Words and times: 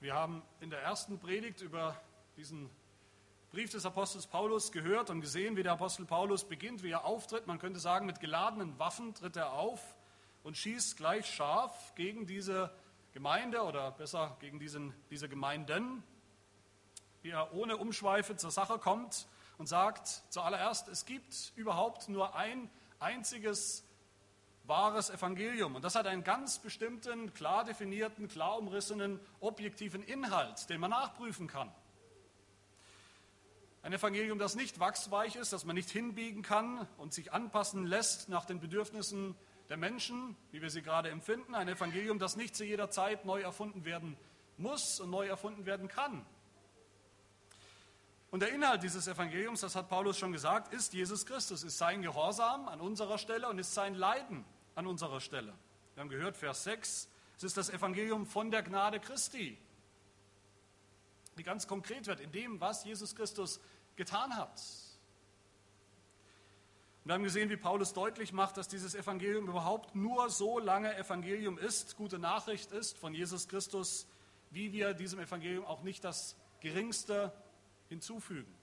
Wir 0.00 0.14
haben 0.14 0.44
in 0.60 0.70
der 0.70 0.80
ersten 0.80 1.18
Predigt 1.18 1.60
über 1.60 2.00
diesen 2.36 2.70
Brief 3.50 3.70
des 3.70 3.84
Apostels 3.84 4.28
Paulus 4.28 4.70
gehört 4.70 5.10
und 5.10 5.20
gesehen, 5.20 5.56
wie 5.56 5.64
der 5.64 5.72
Apostel 5.72 6.06
Paulus 6.06 6.44
beginnt, 6.44 6.84
wie 6.84 6.90
er 6.92 7.04
auftritt. 7.04 7.48
Man 7.48 7.58
könnte 7.58 7.80
sagen, 7.80 8.06
mit 8.06 8.20
geladenen 8.20 8.78
Waffen 8.78 9.12
tritt 9.14 9.34
er 9.34 9.54
auf 9.54 9.96
und 10.44 10.56
schießt 10.56 10.96
gleich 10.96 11.26
scharf 11.26 11.96
gegen 11.96 12.26
diese 12.26 12.70
Gemeinde 13.12 13.62
oder 13.62 13.90
besser 13.90 14.36
gegen 14.38 14.60
diesen, 14.60 14.94
diese 15.10 15.28
Gemeinden, 15.28 16.04
wie 17.22 17.30
er 17.30 17.52
ohne 17.52 17.76
Umschweife 17.76 18.36
zur 18.36 18.52
Sache 18.52 18.78
kommt 18.78 19.26
und 19.56 19.66
sagt 19.66 20.06
zuallererst, 20.28 20.86
es 20.86 21.06
gibt 21.06 21.52
überhaupt 21.56 22.08
nur 22.08 22.36
ein 22.36 22.70
einziges 23.00 23.84
wahres 24.68 25.10
Evangelium. 25.10 25.74
Und 25.74 25.82
das 25.82 25.94
hat 25.94 26.06
einen 26.06 26.22
ganz 26.22 26.58
bestimmten, 26.58 27.32
klar 27.34 27.64
definierten, 27.64 28.28
klar 28.28 28.58
umrissenen, 28.58 29.18
objektiven 29.40 30.02
Inhalt, 30.02 30.68
den 30.70 30.80
man 30.80 30.90
nachprüfen 30.90 31.48
kann. 31.48 31.72
Ein 33.82 33.92
Evangelium, 33.92 34.38
das 34.38 34.54
nicht 34.54 34.80
wachsweich 34.80 35.36
ist, 35.36 35.52
das 35.52 35.64
man 35.64 35.74
nicht 35.74 35.88
hinbiegen 35.88 36.42
kann 36.42 36.86
und 36.98 37.14
sich 37.14 37.32
anpassen 37.32 37.86
lässt 37.86 38.28
nach 38.28 38.44
den 38.44 38.60
Bedürfnissen 38.60 39.34
der 39.70 39.76
Menschen, 39.76 40.36
wie 40.50 40.60
wir 40.60 40.70
sie 40.70 40.82
gerade 40.82 41.10
empfinden. 41.10 41.54
Ein 41.54 41.68
Evangelium, 41.68 42.18
das 42.18 42.36
nicht 42.36 42.54
zu 42.54 42.64
jeder 42.64 42.90
Zeit 42.90 43.24
neu 43.24 43.40
erfunden 43.40 43.84
werden 43.84 44.16
muss 44.58 45.00
und 45.00 45.10
neu 45.10 45.26
erfunden 45.26 45.64
werden 45.64 45.88
kann. 45.88 46.26
Und 48.30 48.40
der 48.40 48.50
Inhalt 48.52 48.82
dieses 48.82 49.06
Evangeliums, 49.06 49.60
das 49.60 49.74
hat 49.74 49.88
Paulus 49.88 50.18
schon 50.18 50.32
gesagt, 50.32 50.74
ist 50.74 50.92
Jesus 50.92 51.24
Christus, 51.24 51.62
ist 51.62 51.78
sein 51.78 52.02
Gehorsam 52.02 52.68
an 52.68 52.80
unserer 52.80 53.16
Stelle 53.16 53.48
und 53.48 53.58
ist 53.58 53.72
sein 53.72 53.94
Leiden 53.94 54.44
an 54.78 54.86
unserer 54.86 55.20
Stelle. 55.20 55.52
Wir 55.94 56.02
haben 56.02 56.08
gehört, 56.08 56.36
Vers 56.36 56.62
6, 56.62 57.08
es 57.36 57.42
ist 57.42 57.56
das 57.56 57.68
Evangelium 57.68 58.26
von 58.26 58.52
der 58.52 58.62
Gnade 58.62 59.00
Christi, 59.00 59.58
die 61.36 61.42
ganz 61.42 61.66
konkret 61.66 62.06
wird 62.06 62.20
in 62.20 62.30
dem, 62.30 62.60
was 62.60 62.84
Jesus 62.84 63.16
Christus 63.16 63.60
getan 63.96 64.36
hat. 64.36 64.62
Wir 67.04 67.14
haben 67.14 67.24
gesehen, 67.24 67.50
wie 67.50 67.56
Paulus 67.56 67.92
deutlich 67.92 68.32
macht, 68.32 68.56
dass 68.56 68.68
dieses 68.68 68.94
Evangelium 68.94 69.48
überhaupt 69.48 69.96
nur 69.96 70.30
so 70.30 70.60
lange 70.60 70.96
Evangelium 70.96 71.58
ist, 71.58 71.96
gute 71.96 72.20
Nachricht 72.20 72.70
ist 72.70 72.98
von 72.98 73.14
Jesus 73.14 73.48
Christus, 73.48 74.06
wie 74.50 74.72
wir 74.72 74.94
diesem 74.94 75.18
Evangelium 75.18 75.64
auch 75.64 75.82
nicht 75.82 76.04
das 76.04 76.36
geringste 76.60 77.32
hinzufügen. 77.88 78.54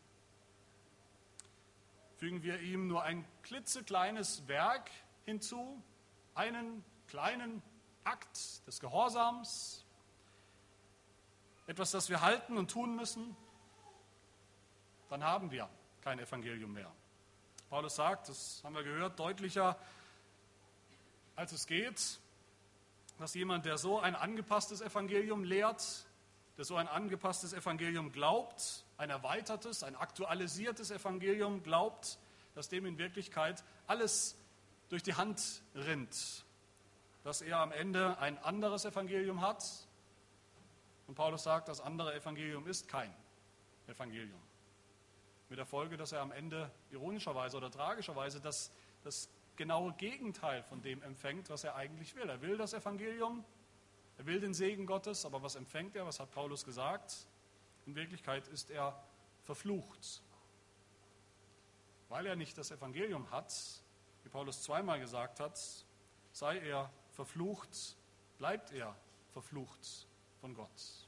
Fügen 2.16 2.42
wir 2.42 2.62
ihm 2.62 2.88
nur 2.88 3.04
ein 3.04 3.26
klitzekleines 3.44 4.48
Werk 4.48 4.90
hinzu, 5.26 5.84
einen 6.36 6.84
kleinen 7.08 7.62
Akt 8.04 8.68
des 8.68 8.80
Gehorsams, 8.80 9.84
etwas, 11.68 11.92
das 11.92 12.10
wir 12.10 12.22
halten 12.22 12.58
und 12.58 12.70
tun 12.70 12.96
müssen, 12.96 13.36
dann 15.10 15.24
haben 15.24 15.50
wir 15.50 15.68
kein 16.02 16.20
Evangelium 16.20 16.74
mehr. 16.74 16.92
Paulus 17.70 17.96
sagt, 17.96 18.30
das 18.30 18.62
haben 18.64 18.76
wir 18.76 18.84
gehört, 18.84 19.18
deutlicher 19.20 19.78
als 21.36 21.52
es 21.52 21.68
geht, 21.68 22.20
dass 23.18 23.34
jemand, 23.34 23.66
der 23.66 23.78
so 23.78 24.00
ein 24.00 24.16
angepasstes 24.16 24.82
Evangelium 24.82 25.44
lehrt, 25.44 26.06
der 26.58 26.66
so 26.66 26.76
ein 26.76 26.88
angepasstes 26.88 27.54
Evangelium 27.54 28.12
glaubt, 28.12 28.86
ein 28.98 29.10
erweitertes, 29.10 29.84
ein 29.84 29.96
aktualisiertes 29.96 30.92
Evangelium 30.92 31.64
glaubt, 31.64 32.18
dass 32.54 32.70
dem 32.70 32.86
in 32.86 32.98
Wirklichkeit 32.98 33.64
alles 33.88 34.38
durch 34.90 35.04
die 35.04 35.16
Hand 35.16 35.64
rinnt, 35.74 36.46
dass 37.24 37.42
er 37.42 37.60
am 37.60 37.72
Ende 37.72 38.18
ein 38.20 38.38
anderes 38.38 38.86
Evangelium 38.86 39.42
hat. 39.42 39.64
Und 41.08 41.16
Paulus 41.16 41.44
sagt, 41.44 41.68
das 41.68 41.82
andere 41.82 42.14
Evangelium 42.16 42.68
ist 42.68 42.88
kein 42.88 43.14
Evangelium. 43.88 44.42
Mit 45.50 45.60
der 45.60 45.66
Folge, 45.66 45.98
dass 45.98 46.12
er 46.12 46.22
am 46.22 46.32
Ende 46.32 46.72
ironischerweise 46.92 47.58
oder 47.58 47.70
tragischerweise 47.70 48.42
das, 48.42 48.72
das 49.04 49.30
genaue 49.56 49.94
Gegenteil 49.94 50.64
von 50.64 50.82
dem 50.82 51.02
empfängt, 51.04 51.50
was 51.50 51.64
er 51.64 51.76
eigentlich 51.76 52.16
will. 52.16 52.30
Er 52.30 52.42
will 52.42 52.58
das 52.58 52.74
Evangelium, 52.74 53.46
er 54.18 54.26
will 54.26 54.40
den 54.40 54.54
Segen 54.54 54.86
Gottes, 54.86 55.26
aber 55.26 55.44
was 55.44 55.56
empfängt 55.56 55.96
er? 55.96 56.06
Was 56.06 56.20
hat 56.20 56.32
Paulus 56.32 56.64
gesagt? 56.66 57.28
In 57.86 57.96
Wirklichkeit 57.96 58.48
ist 58.48 58.72
er 58.72 59.00
verflucht. 59.44 60.22
Weil 62.10 62.26
er 62.26 62.36
nicht 62.36 62.58
das 62.58 62.72
Evangelium 62.72 63.30
hat, 63.32 63.54
Paulus 64.36 64.64
zweimal 64.64 65.00
gesagt 65.00 65.40
hat, 65.40 65.58
sei 66.34 66.60
er 66.60 66.92
verflucht, 67.14 67.96
bleibt 68.38 68.74
er 68.74 68.94
verflucht 69.32 70.10
von 70.42 70.54
Gott. 70.54 71.08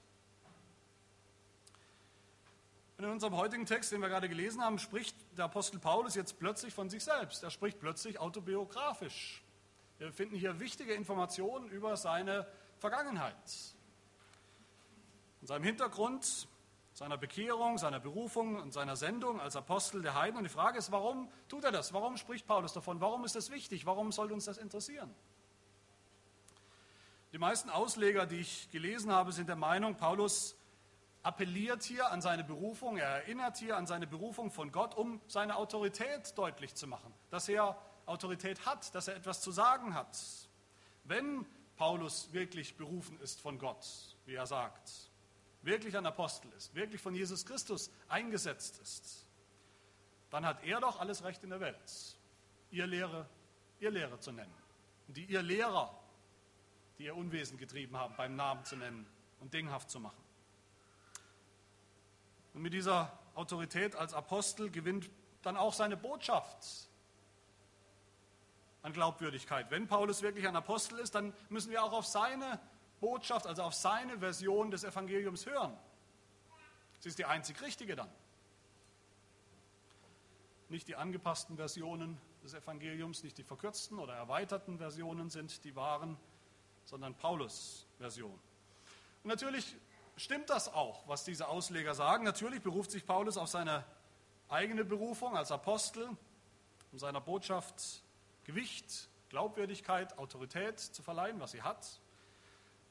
Und 2.97 3.03
in 3.03 3.11
unserem 3.11 3.35
heutigen 3.35 3.65
Text, 3.65 3.91
den 3.91 3.99
wir 3.99 4.07
gerade 4.07 4.29
gelesen 4.29 4.61
haben, 4.61 4.79
spricht 4.79 5.13
der 5.37 5.43
Apostel 5.43 5.77
Paulus 5.77 6.15
jetzt 6.15 6.39
plötzlich 6.39 6.73
von 6.73 6.89
sich 6.89 7.03
selbst. 7.03 7.43
Er 7.43 7.51
spricht 7.51 7.81
plötzlich 7.81 8.17
autobiografisch. 8.17 9.43
Wir 9.97 10.13
finden 10.13 10.37
hier 10.37 10.61
wichtige 10.61 10.93
Informationen 10.93 11.67
über 11.67 11.97
seine 11.97 12.47
Vergangenheit. 12.77 13.35
In 15.41 15.47
seinem 15.47 15.65
Hintergrund, 15.65 16.47
seiner 16.97 17.17
Bekehrung, 17.19 17.77
seiner 17.77 17.99
Berufung 17.99 18.55
und 18.55 18.73
seiner 18.73 18.95
Sendung 18.95 19.39
als 19.39 19.55
Apostel 19.55 20.01
der 20.01 20.15
Heiden. 20.15 20.35
Und 20.35 20.45
die 20.45 20.49
Frage 20.49 20.79
ist, 20.79 20.91
warum 20.91 21.29
tut 21.47 21.63
er 21.63 21.71
das? 21.71 21.93
Warum 21.93 22.17
spricht 22.17 22.47
Paulus 22.47 22.73
davon? 22.73 22.99
Warum 22.99 23.23
ist 23.23 23.35
das 23.35 23.51
wichtig? 23.51 23.85
Warum 23.85 24.11
sollte 24.11 24.33
uns 24.33 24.45
das 24.45 24.57
interessieren? 24.57 25.13
Die 27.33 27.37
meisten 27.37 27.69
Ausleger, 27.69 28.25
die 28.25 28.39
ich 28.39 28.71
gelesen 28.71 29.11
habe, 29.11 29.31
sind 29.31 29.47
der 29.47 29.55
Meinung, 29.55 29.95
Paulus 29.95 30.57
appelliert 31.21 31.83
hier 31.83 32.09
an 32.09 32.19
seine 32.19 32.43
Berufung, 32.43 32.97
er 32.97 33.09
erinnert 33.09 33.57
hier 33.57 33.77
an 33.77 33.85
seine 33.85 34.07
Berufung 34.07 34.49
von 34.49 34.71
Gott, 34.71 34.97
um 34.97 35.21
seine 35.27 35.55
Autorität 35.57 36.35
deutlich 36.35 36.73
zu 36.73 36.87
machen, 36.87 37.13
dass 37.29 37.47
er 37.47 37.77
Autorität 38.07 38.65
hat, 38.65 38.95
dass 38.95 39.07
er 39.07 39.15
etwas 39.15 39.41
zu 39.41 39.51
sagen 39.51 39.93
hat. 39.93 40.17
Wenn 41.03 41.45
Paulus 41.75 42.33
wirklich 42.33 42.75
berufen 42.75 43.19
ist 43.19 43.39
von 43.39 43.59
Gott, 43.59 43.85
wie 44.25 44.33
er 44.33 44.47
sagt, 44.47 45.06
wirklich 45.67 45.95
ein 45.95 46.05
Apostel 46.05 46.51
ist, 46.53 46.73
wirklich 46.73 46.99
von 46.99 47.13
Jesus 47.13 47.45
Christus 47.45 47.91
eingesetzt 48.07 48.79
ist, 48.79 49.27
dann 50.29 50.45
hat 50.45 50.63
er 50.63 50.79
doch 50.79 50.99
alles 50.99 51.23
Recht 51.23 51.43
in 51.43 51.51
der 51.51 51.59
Welt, 51.59 52.17
ihr 52.71 52.87
Lehre, 52.87 53.29
ihr 53.79 53.91
Lehre 53.91 54.19
zu 54.19 54.31
nennen. 54.31 54.53
Und 55.07 55.15
die 55.15 55.25
ihr 55.25 55.43
Lehrer, 55.43 55.95
die 56.97 57.03
ihr 57.03 57.15
Unwesen 57.15 57.57
getrieben 57.57 57.95
haben, 57.95 58.15
beim 58.15 58.35
Namen 58.35 58.63
zu 58.65 58.75
nennen 58.75 59.05
und 59.39 59.53
dinghaft 59.53 59.89
zu 59.89 59.99
machen. 59.99 60.23
Und 62.53 62.61
mit 62.61 62.73
dieser 62.73 63.17
Autorität 63.35 63.95
als 63.95 64.13
Apostel 64.13 64.71
gewinnt 64.71 65.09
dann 65.43 65.57
auch 65.57 65.73
seine 65.73 65.95
Botschaft 65.95 66.89
an 68.81 68.93
Glaubwürdigkeit. 68.93 69.69
Wenn 69.69 69.87
Paulus 69.87 70.21
wirklich 70.21 70.47
ein 70.47 70.55
Apostel 70.55 70.97
ist, 70.99 71.13
dann 71.13 71.33
müssen 71.49 71.71
wir 71.71 71.83
auch 71.83 71.93
auf 71.93 72.05
seine 72.05 72.59
Botschaft, 72.99 73.47
also 73.47 73.63
auf 73.63 73.73
seine 73.73 74.19
Version 74.19 74.71
des 74.71 74.83
Evangeliums 74.83 75.45
hören. 75.45 75.77
Sie 76.99 77.09
ist 77.09 77.19
die 77.19 77.25
einzig 77.25 77.61
richtige 77.61 77.95
dann. 77.95 78.09
Nicht 80.69 80.87
die 80.87 80.95
angepassten 80.95 81.55
Versionen 81.55 82.19
des 82.43 82.53
Evangeliums, 82.53 83.23
nicht 83.23 83.37
die 83.37 83.43
verkürzten 83.43 83.99
oder 83.99 84.13
erweiterten 84.13 84.77
Versionen 84.77 85.29
sind 85.29 85.63
die 85.63 85.75
wahren, 85.75 86.17
sondern 86.85 87.15
Paulus 87.15 87.85
Version. 87.97 88.33
Und 89.23 89.29
natürlich 89.29 89.75
stimmt 90.15 90.49
das 90.49 90.73
auch, 90.73 91.07
was 91.07 91.23
diese 91.23 91.47
Ausleger 91.47 91.93
sagen. 91.93 92.23
Natürlich 92.23 92.61
beruft 92.61 92.91
sich 92.91 93.05
Paulus 93.05 93.37
auf 93.37 93.47
seine 93.47 93.85
eigene 94.49 94.83
Berufung 94.83 95.37
als 95.37 95.51
Apostel, 95.51 96.09
um 96.91 96.99
seiner 96.99 97.21
Botschaft 97.21 98.03
Gewicht, 98.45 99.09
Glaubwürdigkeit, 99.29 100.17
Autorität 100.17 100.79
zu 100.79 101.03
verleihen, 101.03 101.39
was 101.39 101.51
sie 101.51 101.61
hat. 101.61 101.99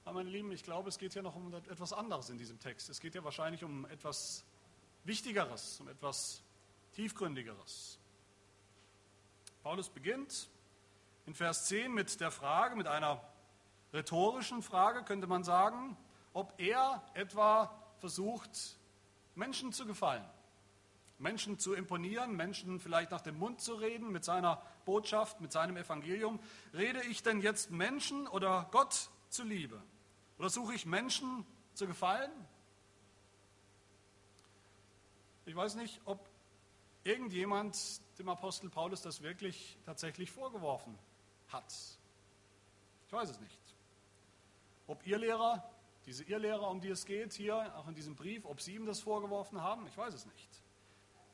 Aber 0.06 0.20
meine 0.20 0.30
Lieben, 0.30 0.52
ich 0.52 0.62
glaube, 0.62 0.88
es 0.88 0.98
geht 0.98 1.14
hier 1.14 1.22
noch 1.22 1.34
um 1.34 1.52
etwas 1.52 1.92
anderes 1.92 2.30
in 2.30 2.38
diesem 2.38 2.60
Text. 2.60 2.88
Es 2.88 3.00
geht 3.00 3.14
hier 3.14 3.24
wahrscheinlich 3.24 3.64
um 3.64 3.86
etwas 3.86 4.44
Wichtigeres, 5.02 5.80
um 5.80 5.88
etwas 5.88 6.44
Tiefgründigeres. 6.94 7.98
Paulus 9.64 9.88
beginnt 9.88 10.48
in 11.26 11.34
Vers 11.34 11.66
10 11.66 11.92
mit 11.92 12.20
der 12.20 12.30
Frage, 12.30 12.76
mit 12.76 12.86
einer 12.86 13.20
rhetorischen 13.92 14.62
Frage, 14.62 15.02
könnte 15.02 15.26
man 15.26 15.42
sagen, 15.42 15.96
ob 16.32 16.54
er 16.58 17.02
etwa 17.14 17.76
versucht, 17.98 18.78
Menschen 19.34 19.72
zu 19.72 19.86
gefallen, 19.86 20.24
Menschen 21.18 21.58
zu 21.58 21.74
imponieren, 21.74 22.36
Menschen 22.36 22.78
vielleicht 22.78 23.10
nach 23.10 23.22
dem 23.22 23.40
Mund 23.40 23.60
zu 23.60 23.74
reden 23.74 24.12
mit 24.12 24.24
seiner 24.24 24.62
Botschaft, 24.84 25.40
mit 25.40 25.50
seinem 25.50 25.76
Evangelium. 25.76 26.38
Rede 26.74 27.02
ich 27.02 27.24
denn 27.24 27.40
jetzt 27.40 27.72
Menschen 27.72 28.28
oder 28.28 28.68
Gott 28.70 29.10
zuliebe? 29.30 29.82
Oder 30.38 30.50
suche 30.50 30.74
ich 30.74 30.86
Menschen 30.86 31.46
zu 31.74 31.86
gefallen? 31.86 32.30
Ich 35.44 35.54
weiß 35.54 35.76
nicht, 35.76 36.00
ob 36.04 36.28
irgendjemand 37.04 37.76
dem 38.18 38.28
Apostel 38.28 38.68
Paulus 38.68 39.02
das 39.02 39.22
wirklich 39.22 39.78
tatsächlich 39.84 40.30
vorgeworfen 40.30 40.98
hat. 41.48 41.72
Ich 43.06 43.12
weiß 43.12 43.30
es 43.30 43.40
nicht. 43.40 43.60
Ob 44.86 45.06
ihr 45.06 45.18
Lehrer 45.18 45.70
diese 46.06 46.22
Irrlehrer, 46.22 46.70
um 46.70 46.80
die 46.80 46.90
es 46.90 47.04
geht, 47.04 47.32
hier 47.32 47.76
auch 47.76 47.88
in 47.88 47.94
diesem 47.94 48.14
Brief, 48.14 48.44
ob 48.44 48.60
sie 48.60 48.76
ihm 48.76 48.86
das 48.86 49.00
vorgeworfen 49.00 49.60
haben, 49.60 49.86
ich 49.88 49.96
weiß 49.96 50.14
es 50.14 50.24
nicht. 50.24 50.62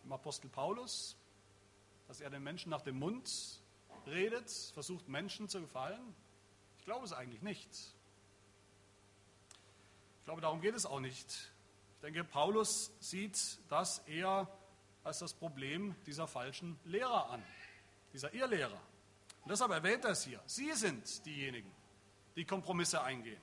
Im 0.05 0.13
Apostel 0.13 0.49
Paulus, 0.49 1.17
dass 2.09 2.21
er 2.21 2.31
den 2.31 2.43
Menschen 2.43 2.71
nach 2.71 2.81
dem 2.81 2.99
Mund 2.99 3.61
redet, 4.07 4.51
versucht 4.73 5.09
Menschen 5.09 5.49
zu 5.49 5.61
gefallen, 5.61 6.15
ich 6.79 6.85
glaube 6.85 7.05
es 7.05 7.13
eigentlich 7.13 7.43
nicht. 7.43 7.71
Ich 10.23 10.25
glaube, 10.25 10.41
darum 10.41 10.61
geht 10.61 10.77
es 10.77 10.87
auch 10.87 11.01
nicht. 11.01 11.27
Ich 11.97 12.01
denke, 12.01 12.23
Paulus 12.23 12.93
sieht 13.01 13.59
das 13.69 13.99
eher 14.07 14.47
als 15.03 15.19
das 15.19 15.35
Problem 15.35 15.97
dieser 16.07 16.29
falschen 16.29 16.79
Lehrer 16.85 17.29
an, 17.31 17.43
dieser 18.13 18.33
Irrlehrer. 18.33 18.81
Und 19.43 19.51
deshalb 19.51 19.73
erwähnt 19.73 20.05
er 20.05 20.13
es 20.13 20.23
hier. 20.23 20.41
Sie 20.47 20.73
sind 20.75 21.27
diejenigen, 21.27 21.69
die 22.37 22.45
Kompromisse 22.45 23.03
eingehen. 23.03 23.41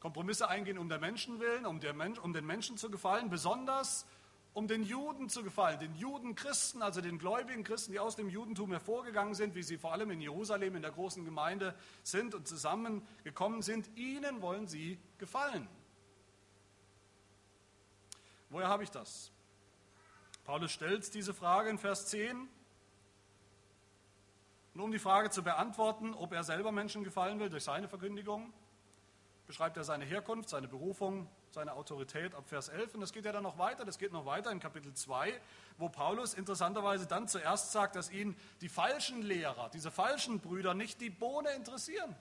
Kompromisse 0.00 0.48
eingehen 0.48 0.76
um 0.76 0.88
der 0.88 0.98
Menschen 0.98 1.38
willen, 1.38 1.64
um, 1.64 1.78
Mensch, 1.94 2.18
um 2.18 2.32
den 2.32 2.46
Menschen 2.46 2.76
zu 2.76 2.90
gefallen, 2.90 3.30
besonders 3.30 4.06
um 4.52 4.66
den 4.66 4.82
Juden 4.82 5.28
zu 5.28 5.44
gefallen, 5.44 5.78
den 5.78 5.94
Judenchristen, 5.94 6.82
also 6.82 7.00
den 7.00 7.18
gläubigen 7.18 7.62
Christen, 7.62 7.92
die 7.92 8.00
aus 8.00 8.16
dem 8.16 8.28
Judentum 8.28 8.70
hervorgegangen 8.72 9.34
sind, 9.34 9.54
wie 9.54 9.62
sie 9.62 9.78
vor 9.78 9.92
allem 9.92 10.10
in 10.10 10.20
Jerusalem 10.20 10.74
in 10.76 10.82
der 10.82 10.90
großen 10.90 11.24
Gemeinde 11.24 11.74
sind 12.02 12.34
und 12.34 12.48
zusammengekommen 12.48 13.62
sind. 13.62 13.88
Ihnen 13.96 14.42
wollen 14.42 14.66
sie 14.66 14.98
gefallen. 15.18 15.68
Woher 18.48 18.68
habe 18.68 18.82
ich 18.82 18.90
das? 18.90 19.30
Paulus 20.44 20.72
stellt 20.72 21.14
diese 21.14 21.32
Frage 21.32 21.70
in 21.70 21.78
Vers 21.78 22.06
10. 22.06 22.48
Und 24.74 24.80
um 24.80 24.90
die 24.90 24.98
Frage 24.98 25.30
zu 25.30 25.42
beantworten, 25.42 26.14
ob 26.14 26.32
er 26.32 26.42
selber 26.42 26.72
Menschen 26.72 27.04
gefallen 27.04 27.38
will 27.38 27.50
durch 27.50 27.64
seine 27.64 27.88
Verkündigung, 27.88 28.52
beschreibt 29.50 29.76
er 29.76 29.82
seine 29.82 30.04
Herkunft, 30.04 30.48
seine 30.48 30.68
Berufung, 30.68 31.28
seine 31.50 31.72
Autorität 31.72 32.36
ab 32.36 32.48
Vers 32.48 32.68
11. 32.68 32.94
Und 32.94 33.00
das 33.00 33.12
geht 33.12 33.24
ja 33.24 33.32
dann 33.32 33.42
noch 33.42 33.58
weiter, 33.58 33.84
das 33.84 33.98
geht 33.98 34.12
noch 34.12 34.24
weiter 34.24 34.52
in 34.52 34.60
Kapitel 34.60 34.94
2, 34.94 35.40
wo 35.76 35.88
Paulus 35.88 36.34
interessanterweise 36.34 37.08
dann 37.08 37.26
zuerst 37.26 37.72
sagt, 37.72 37.96
dass 37.96 38.12
ihn 38.12 38.36
die 38.60 38.68
falschen 38.68 39.22
Lehrer, 39.22 39.68
diese 39.70 39.90
falschen 39.90 40.38
Brüder 40.38 40.72
nicht 40.72 41.00
die 41.00 41.10
Bohne 41.10 41.50
interessieren, 41.50 42.14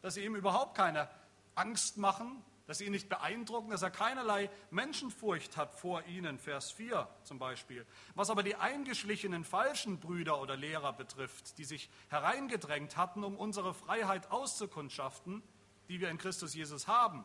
dass 0.00 0.14
sie 0.14 0.24
ihm 0.24 0.34
überhaupt 0.34 0.76
keine 0.76 1.08
Angst 1.54 1.96
machen, 1.96 2.42
dass 2.66 2.78
sie 2.78 2.86
ihn 2.86 2.92
nicht 2.92 3.08
beeindrucken, 3.08 3.70
dass 3.70 3.82
er 3.82 3.92
keinerlei 3.92 4.50
Menschenfurcht 4.72 5.56
hat 5.56 5.72
vor 5.76 6.02
ihnen, 6.06 6.40
Vers 6.40 6.72
4 6.72 7.06
zum 7.22 7.38
Beispiel. 7.38 7.86
Was 8.16 8.30
aber 8.30 8.42
die 8.42 8.56
eingeschlichenen 8.56 9.44
falschen 9.44 10.00
Brüder 10.00 10.42
oder 10.42 10.56
Lehrer 10.56 10.92
betrifft, 10.92 11.56
die 11.58 11.64
sich 11.64 11.88
hereingedrängt 12.08 12.96
hatten, 12.96 13.22
um 13.22 13.36
unsere 13.36 13.74
Freiheit 13.74 14.32
auszukundschaften, 14.32 15.44
die 15.88 16.00
wir 16.00 16.10
in 16.10 16.18
Christus 16.18 16.54
Jesus 16.54 16.86
haben, 16.86 17.24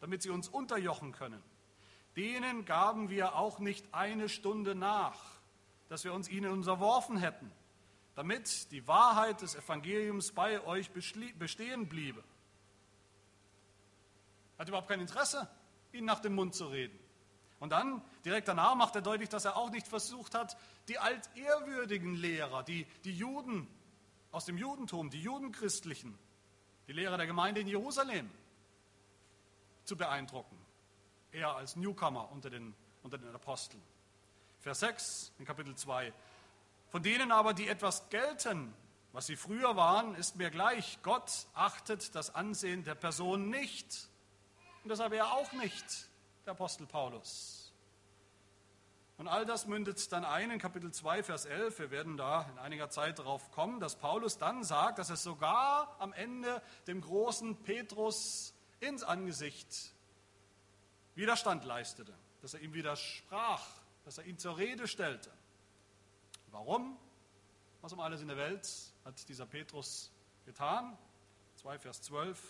damit 0.00 0.22
sie 0.22 0.30
uns 0.30 0.48
unterjochen 0.48 1.12
können. 1.12 1.42
Denen 2.16 2.64
gaben 2.64 3.10
wir 3.10 3.36
auch 3.36 3.58
nicht 3.58 3.86
eine 3.92 4.28
Stunde 4.28 4.74
nach, 4.74 5.18
dass 5.88 6.04
wir 6.04 6.12
uns 6.12 6.28
ihnen 6.28 6.52
unterworfen 6.52 7.16
hätten, 7.16 7.50
damit 8.14 8.70
die 8.72 8.86
Wahrheit 8.86 9.42
des 9.42 9.54
Evangeliums 9.54 10.32
bei 10.32 10.64
euch 10.64 10.90
bestehen 10.90 11.88
bliebe. 11.88 12.22
Er 14.56 14.62
hat 14.62 14.68
überhaupt 14.68 14.88
kein 14.88 15.00
Interesse, 15.00 15.48
ihnen 15.92 16.06
nach 16.06 16.20
dem 16.20 16.34
Mund 16.34 16.54
zu 16.54 16.66
reden. 16.66 16.98
Und 17.60 17.70
dann, 17.70 18.02
direkt 18.24 18.48
danach, 18.48 18.74
macht 18.74 18.94
er 18.94 19.02
deutlich, 19.02 19.28
dass 19.28 19.44
er 19.44 19.56
auch 19.56 19.70
nicht 19.70 19.88
versucht 19.88 20.34
hat, 20.34 20.56
die 20.86 20.98
altehrwürdigen 20.98 22.14
Lehrer, 22.14 22.62
die, 22.62 22.86
die 23.04 23.16
Juden 23.16 23.68
aus 24.30 24.44
dem 24.44 24.58
Judentum, 24.58 25.10
die 25.10 25.20
Judenchristlichen, 25.20 26.16
die 26.88 26.92
Lehrer 26.94 27.18
der 27.18 27.26
Gemeinde 27.26 27.60
in 27.60 27.68
Jerusalem 27.68 28.30
zu 29.84 29.96
beeindrucken. 29.96 30.58
Er 31.30 31.54
als 31.54 31.76
Newcomer 31.76 32.30
unter 32.32 32.50
den, 32.50 32.74
unter 33.02 33.18
den 33.18 33.34
Aposteln. 33.34 33.82
Vers 34.60 34.80
6 34.80 35.32
in 35.38 35.44
Kapitel 35.44 35.76
2. 35.76 36.12
Von 36.88 37.02
denen 37.02 37.30
aber, 37.30 37.52
die 37.52 37.68
etwas 37.68 38.08
gelten, 38.08 38.74
was 39.12 39.26
sie 39.26 39.36
früher 39.36 39.76
waren, 39.76 40.14
ist 40.14 40.36
mir 40.36 40.50
gleich. 40.50 40.98
Gott 41.02 41.46
achtet 41.54 42.14
das 42.14 42.34
Ansehen 42.34 42.84
der 42.84 42.94
Person 42.94 43.50
nicht. 43.50 44.08
Und 44.82 44.90
deshalb 44.90 45.12
er 45.12 45.32
auch 45.32 45.52
nicht, 45.52 46.08
der 46.46 46.52
Apostel 46.52 46.86
Paulus. 46.86 47.57
Und 49.18 49.26
all 49.26 49.44
das 49.44 49.66
mündet 49.66 50.12
dann 50.12 50.24
ein 50.24 50.52
in 50.52 50.60
Kapitel 50.60 50.92
2, 50.92 51.24
Vers 51.24 51.44
11. 51.44 51.80
Wir 51.80 51.90
werden 51.90 52.16
da 52.16 52.48
in 52.52 52.58
einiger 52.58 52.88
Zeit 52.88 53.18
darauf 53.18 53.50
kommen, 53.50 53.80
dass 53.80 53.96
Paulus 53.96 54.38
dann 54.38 54.62
sagt, 54.62 55.00
dass 55.00 55.10
er 55.10 55.16
sogar 55.16 55.96
am 55.98 56.12
Ende 56.12 56.62
dem 56.86 57.00
großen 57.00 57.56
Petrus 57.64 58.54
ins 58.78 59.02
Angesicht 59.02 59.92
Widerstand 61.16 61.64
leistete, 61.64 62.14
dass 62.42 62.54
er 62.54 62.60
ihm 62.60 62.74
widersprach, 62.74 63.66
dass 64.04 64.18
er 64.18 64.24
ihn 64.24 64.38
zur 64.38 64.56
Rede 64.56 64.86
stellte. 64.86 65.32
Warum? 66.52 66.96
Was 67.80 67.92
um 67.92 67.98
alles 67.98 68.22
in 68.22 68.28
der 68.28 68.36
Welt 68.36 68.68
hat 69.04 69.28
dieser 69.28 69.46
Petrus 69.46 70.12
getan? 70.46 70.96
2 71.56 71.80
Vers 71.80 72.02
12. 72.02 72.40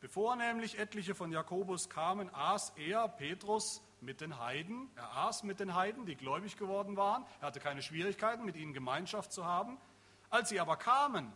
Bevor 0.00 0.34
nämlich 0.34 0.80
etliche 0.80 1.14
von 1.14 1.30
Jakobus 1.30 1.88
kamen, 1.88 2.28
aß 2.34 2.72
er, 2.76 3.06
Petrus, 3.06 3.82
mit 4.02 4.20
den 4.20 4.38
Heiden. 4.38 4.90
Er 4.96 5.16
aß 5.16 5.42
mit 5.42 5.60
den 5.60 5.74
Heiden, 5.74 6.06
die 6.06 6.16
gläubig 6.16 6.56
geworden 6.56 6.96
waren. 6.96 7.24
Er 7.40 7.48
hatte 7.48 7.60
keine 7.60 7.82
Schwierigkeiten, 7.82 8.44
mit 8.44 8.56
ihnen 8.56 8.72
Gemeinschaft 8.72 9.32
zu 9.32 9.44
haben. 9.44 9.78
Als 10.30 10.48
sie 10.48 10.60
aber 10.60 10.76
kamen, 10.76 11.32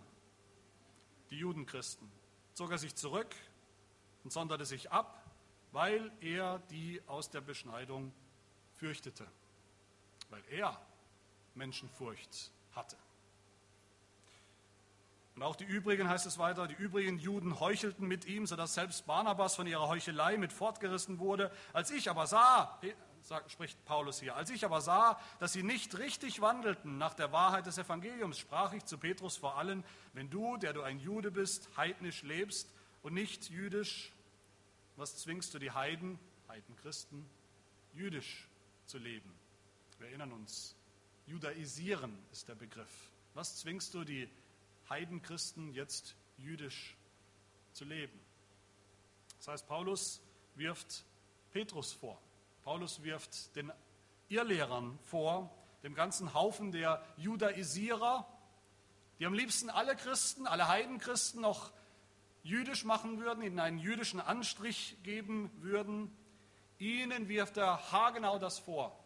die 1.30 1.38
Judenchristen, 1.38 2.10
zog 2.54 2.70
er 2.70 2.78
sich 2.78 2.94
zurück 2.94 3.34
und 4.22 4.32
sonderte 4.32 4.64
sich 4.64 4.92
ab, 4.92 5.24
weil 5.72 6.12
er 6.20 6.60
die 6.70 7.02
aus 7.06 7.30
der 7.30 7.40
Beschneidung 7.40 8.12
fürchtete, 8.74 9.26
weil 10.30 10.42
er 10.50 10.80
Menschenfurcht 11.54 12.52
hatte. 12.72 12.96
Und 15.34 15.42
auch 15.42 15.56
die 15.56 15.64
übrigen, 15.64 16.08
heißt 16.08 16.26
es 16.26 16.38
weiter, 16.38 16.68
die 16.68 16.74
übrigen 16.74 17.18
Juden 17.18 17.58
heuchelten 17.58 18.06
mit 18.06 18.24
ihm, 18.26 18.46
sodass 18.46 18.74
selbst 18.74 19.04
Barnabas 19.06 19.56
von 19.56 19.66
ihrer 19.66 19.88
Heuchelei 19.88 20.36
mit 20.36 20.52
fortgerissen 20.52 21.18
wurde. 21.18 21.50
Als 21.72 21.90
ich 21.90 22.08
aber 22.08 22.28
sah, 22.28 22.78
spricht 23.48 23.84
Paulus 23.84 24.20
hier, 24.20 24.36
als 24.36 24.50
ich 24.50 24.64
aber 24.64 24.80
sah, 24.80 25.18
dass 25.40 25.52
sie 25.52 25.64
nicht 25.64 25.98
richtig 25.98 26.40
wandelten 26.40 26.98
nach 26.98 27.14
der 27.14 27.32
Wahrheit 27.32 27.66
des 27.66 27.78
Evangeliums, 27.78 28.38
sprach 28.38 28.72
ich 28.74 28.84
zu 28.84 28.96
Petrus 28.96 29.36
vor 29.36 29.58
allen, 29.58 29.82
wenn 30.12 30.30
du, 30.30 30.56
der 30.56 30.72
du 30.72 30.82
ein 30.82 31.00
Jude 31.00 31.32
bist, 31.32 31.68
heidnisch 31.76 32.22
lebst 32.22 32.72
und 33.02 33.14
nicht 33.14 33.50
jüdisch, 33.50 34.12
was 34.96 35.16
zwingst 35.16 35.52
du 35.52 35.58
die 35.58 35.72
Heiden, 35.72 36.18
Heidenchristen, 36.48 37.28
jüdisch 37.92 38.46
zu 38.86 38.98
leben? 38.98 39.34
Wir 39.98 40.08
erinnern 40.08 40.30
uns, 40.30 40.76
judaisieren 41.26 42.16
ist 42.30 42.48
der 42.48 42.54
Begriff. 42.54 43.10
Was 43.32 43.56
zwingst 43.56 43.94
du 43.94 44.04
die 44.04 44.28
Heidenchristen 44.88 45.72
jetzt 45.72 46.16
jüdisch 46.36 46.96
zu 47.72 47.84
leben. 47.84 48.18
Das 49.38 49.48
heißt, 49.48 49.68
Paulus 49.68 50.22
wirft 50.54 51.04
Petrus 51.52 51.92
vor. 51.92 52.20
Paulus 52.62 53.02
wirft 53.02 53.54
den 53.56 53.72
Irrlehrern 54.28 54.98
vor, 55.04 55.54
dem 55.82 55.94
ganzen 55.94 56.32
Haufen 56.32 56.72
der 56.72 57.04
Judaisierer, 57.16 58.26
die 59.18 59.26
am 59.26 59.34
liebsten 59.34 59.70
alle 59.70 59.96
Christen, 59.96 60.46
alle 60.46 60.66
Heidenchristen 60.68 61.42
noch 61.42 61.72
jüdisch 62.42 62.84
machen 62.84 63.20
würden, 63.20 63.42
ihnen 63.42 63.60
einen 63.60 63.78
jüdischen 63.78 64.20
Anstrich 64.20 64.96
geben 65.02 65.50
würden. 65.62 66.14
Ihnen 66.78 67.28
wirft 67.28 67.56
er 67.56 67.92
haargenau 67.92 68.38
das 68.38 68.58
vor, 68.58 68.98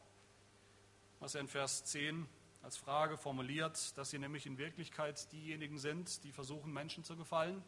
was 1.21 1.35
er 1.35 1.43
in 1.43 1.49
Vers 1.49 1.85
10 1.85 2.29
als 2.62 2.77
Frage 2.77 3.17
formuliert, 3.17 3.97
dass 3.97 4.11
sie 4.11 4.19
nämlich 4.19 4.47
in 4.47 4.59
Wirklichkeit 4.59 5.31
diejenigen 5.33 5.79
sind, 5.79 6.25
die 6.25 6.33
versuchen, 6.33 6.73
Menschen 6.73 7.05
zu 7.05 7.17
gefallen, 7.17 7.62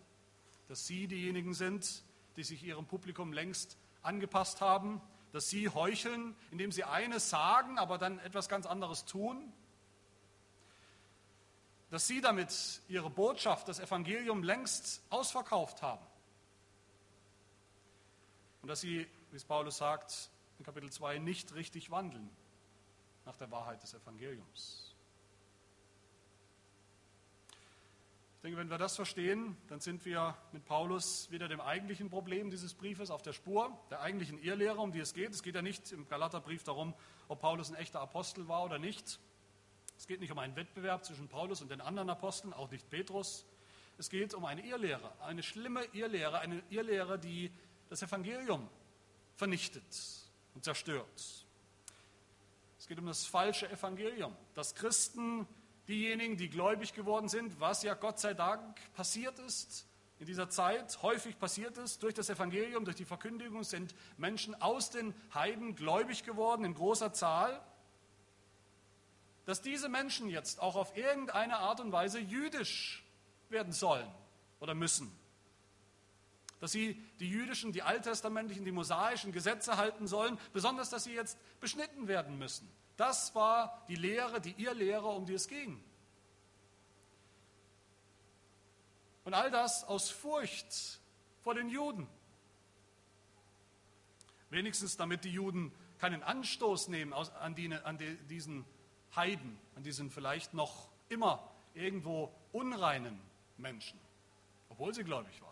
dass 0.69 0.87
sie 0.87 1.07
diejenigen 1.07 1.55
sind, 1.55 2.03
die 2.37 2.45
sich 2.45 2.63
ihrem 2.63 2.87
Publikum 2.87 3.33
längst 3.33 3.77
angepasst 4.03 4.61
haben, 4.61 5.01
dass 5.33 5.49
sie 5.49 5.69
heucheln, 5.69 6.35
indem 6.51 6.73
sie 6.73 6.85
eines 6.85 7.31
sagen, 7.31 7.79
aber 7.79 7.99
dann 7.99 8.19
etwas 8.21 8.49
ganz 8.49 8.67
anderes 8.67 9.05
tun, 9.05 9.53
dass 11.91 12.07
sie 12.07 12.21
damit 12.21 12.83
ihre 12.89 13.11
Botschaft, 13.11 13.69
das 13.69 13.81
Evangelium 13.81 14.43
längst 14.43 15.03
ausverkauft 15.11 15.83
haben. 15.83 16.05
Und 18.63 18.69
dass 18.69 18.81
sie, 18.81 19.07
wie 19.31 19.37
es 19.37 19.45
Paulus 19.45 19.79
sagt, 19.79 20.31
in 20.59 20.65
Kapitel 20.65 20.91
2 20.91 21.19
nicht 21.19 21.55
richtig 21.55 21.91
wandeln 21.91 22.31
nach 23.25 23.37
der 23.37 23.51
Wahrheit 23.51 23.83
des 23.83 23.95
Evangeliums. 23.95 24.95
Ich 28.41 28.43
denke, 28.43 28.57
wenn 28.57 28.71
wir 28.71 28.79
das 28.79 28.97
verstehen, 28.97 29.55
dann 29.69 29.81
sind 29.81 30.03
wir 30.07 30.35
mit 30.53 30.65
Paulus 30.65 31.31
wieder 31.31 31.47
dem 31.47 31.61
eigentlichen 31.61 32.09
Problem 32.09 32.51
dieses 32.51 32.73
Briefes 32.73 33.11
auf 33.11 33.21
der 33.21 33.35
Spur, 33.35 33.79
der 33.91 34.01
eigentlichen 34.01 34.39
Irrlehre, 34.43 34.79
um 34.79 34.93
die 34.93 35.01
es 35.01 35.13
geht. 35.13 35.35
Es 35.35 35.43
geht 35.43 35.57
ja 35.57 35.61
nicht 35.61 35.93
im 35.93 36.09
Galaterbrief 36.09 36.65
darum, 36.65 36.95
ob 37.29 37.41
Paulus 37.41 37.71
ein 37.71 37.77
echter 37.77 38.01
Apostel 38.01 38.49
war 38.49 38.65
oder 38.65 38.79
nicht. 38.79 39.21
Es 39.99 40.07
geht 40.07 40.21
nicht 40.21 40.33
um 40.33 40.39
einen 40.39 40.57
Wettbewerb 40.57 41.05
zwischen 41.05 41.29
Paulus 41.29 41.61
und 41.61 41.71
den 41.71 41.83
anderen 41.83 42.09
Aposteln, 42.09 42.55
auch 42.55 42.71
nicht 42.71 42.89
Petrus. 42.89 43.45
Es 43.99 44.09
geht 44.09 44.33
um 44.33 44.47
eine 44.47 44.65
Irrlehre, 44.65 45.13
eine 45.21 45.43
schlimme 45.43 45.85
Irrlehre, 45.93 46.39
eine 46.39 46.63
Irrlehre, 46.71 47.19
die 47.19 47.53
das 47.91 48.01
Evangelium 48.01 48.67
vernichtet 49.37 49.85
und 50.55 50.65
zerstört. 50.65 51.47
Es 52.91 52.97
geht 52.97 52.99
um 52.99 53.07
das 53.07 53.25
falsche 53.25 53.71
Evangelium, 53.71 54.37
dass 54.55 54.75
Christen, 54.75 55.47
diejenigen, 55.87 56.37
die 56.37 56.51
gläubig 56.51 56.93
geworden 56.93 57.29
sind, 57.29 57.61
was 57.61 57.85
ja 57.85 57.95
Gott 57.95 58.19
sei 58.19 58.35
Dank 58.35 58.81
passiert 58.95 59.39
ist, 59.39 59.87
in 60.19 60.27
dieser 60.27 60.51
Zeit 60.51 61.01
häufig 61.01 61.39
passiert 61.39 61.79
ist, 61.79 62.03
durch 62.03 62.15
das 62.15 62.31
Evangelium, 62.31 62.85
durch 62.85 62.97
die 62.97 63.05
Verkündigung 63.05 63.63
sind 63.63 63.95
Menschen 64.17 64.61
aus 64.61 64.91
den 64.91 65.15
Heiden 65.33 65.77
gläubig 65.77 66.25
geworden 66.25 66.65
in 66.65 66.75
großer 66.75 67.13
Zahl, 67.13 67.65
dass 69.45 69.63
diese 69.63 69.89
Menschen 69.89 70.29
jetzt 70.29 70.61
auch 70.61 70.75
auf 70.75 70.97
irgendeine 70.97 71.59
Art 71.59 71.79
und 71.79 71.93
Weise 71.93 72.19
jüdisch 72.19 73.05
werden 73.51 73.73
sollen 73.73 74.11
oder 74.59 74.75
müssen. 74.75 75.17
Dass 76.61 76.73
sie 76.73 77.03
die 77.19 77.29
jüdischen, 77.29 77.73
die 77.73 77.83
alttestamentlichen, 77.83 78.65
die 78.65 78.73
mosaischen 78.73 79.33
Gesetze 79.33 79.77
halten 79.77 80.07
sollen, 80.07 80.39
besonders 80.53 80.91
dass 80.91 81.05
sie 81.05 81.15
jetzt 81.15 81.39
beschnitten 81.59 82.07
werden 82.07 82.39
müssen. 82.39 82.71
Das 82.97 83.35
war 83.35 83.85
die 83.89 83.97
Lehre, 83.97 84.41
die 84.41 84.53
ihr 84.53 84.75
Lehre, 84.75 85.09
um 85.09 85.25
die 85.25 85.35
es 85.35 85.49
ging. 85.49 85.83
Und 89.25 89.35
all 89.35 89.51
das 89.51 89.85
aus 89.85 90.11
Furcht 90.11 91.01
vor 91.43 91.55
den 91.55 91.69
Juden. 91.69 92.07
Wenigstens 94.51 94.97
damit 94.97 95.25
die 95.25 95.33
Juden 95.33 95.73
keinen 95.99 96.23
Anstoß 96.23 96.89
nehmen 96.89 97.13
an, 97.13 97.55
die, 97.55 97.73
an 97.73 97.99
die, 97.99 98.17
diesen 98.27 98.65
Heiden, 99.15 99.59
an 99.77 99.83
diesen 99.83 100.11
vielleicht 100.11 100.55
noch 100.55 100.89
immer 101.09 101.49
irgendwo 101.75 102.35
unreinen 102.53 103.21
Menschen, 103.57 103.99
obwohl 104.69 104.95
sie 104.95 105.05
gläubig 105.05 105.41
waren. 105.43 105.50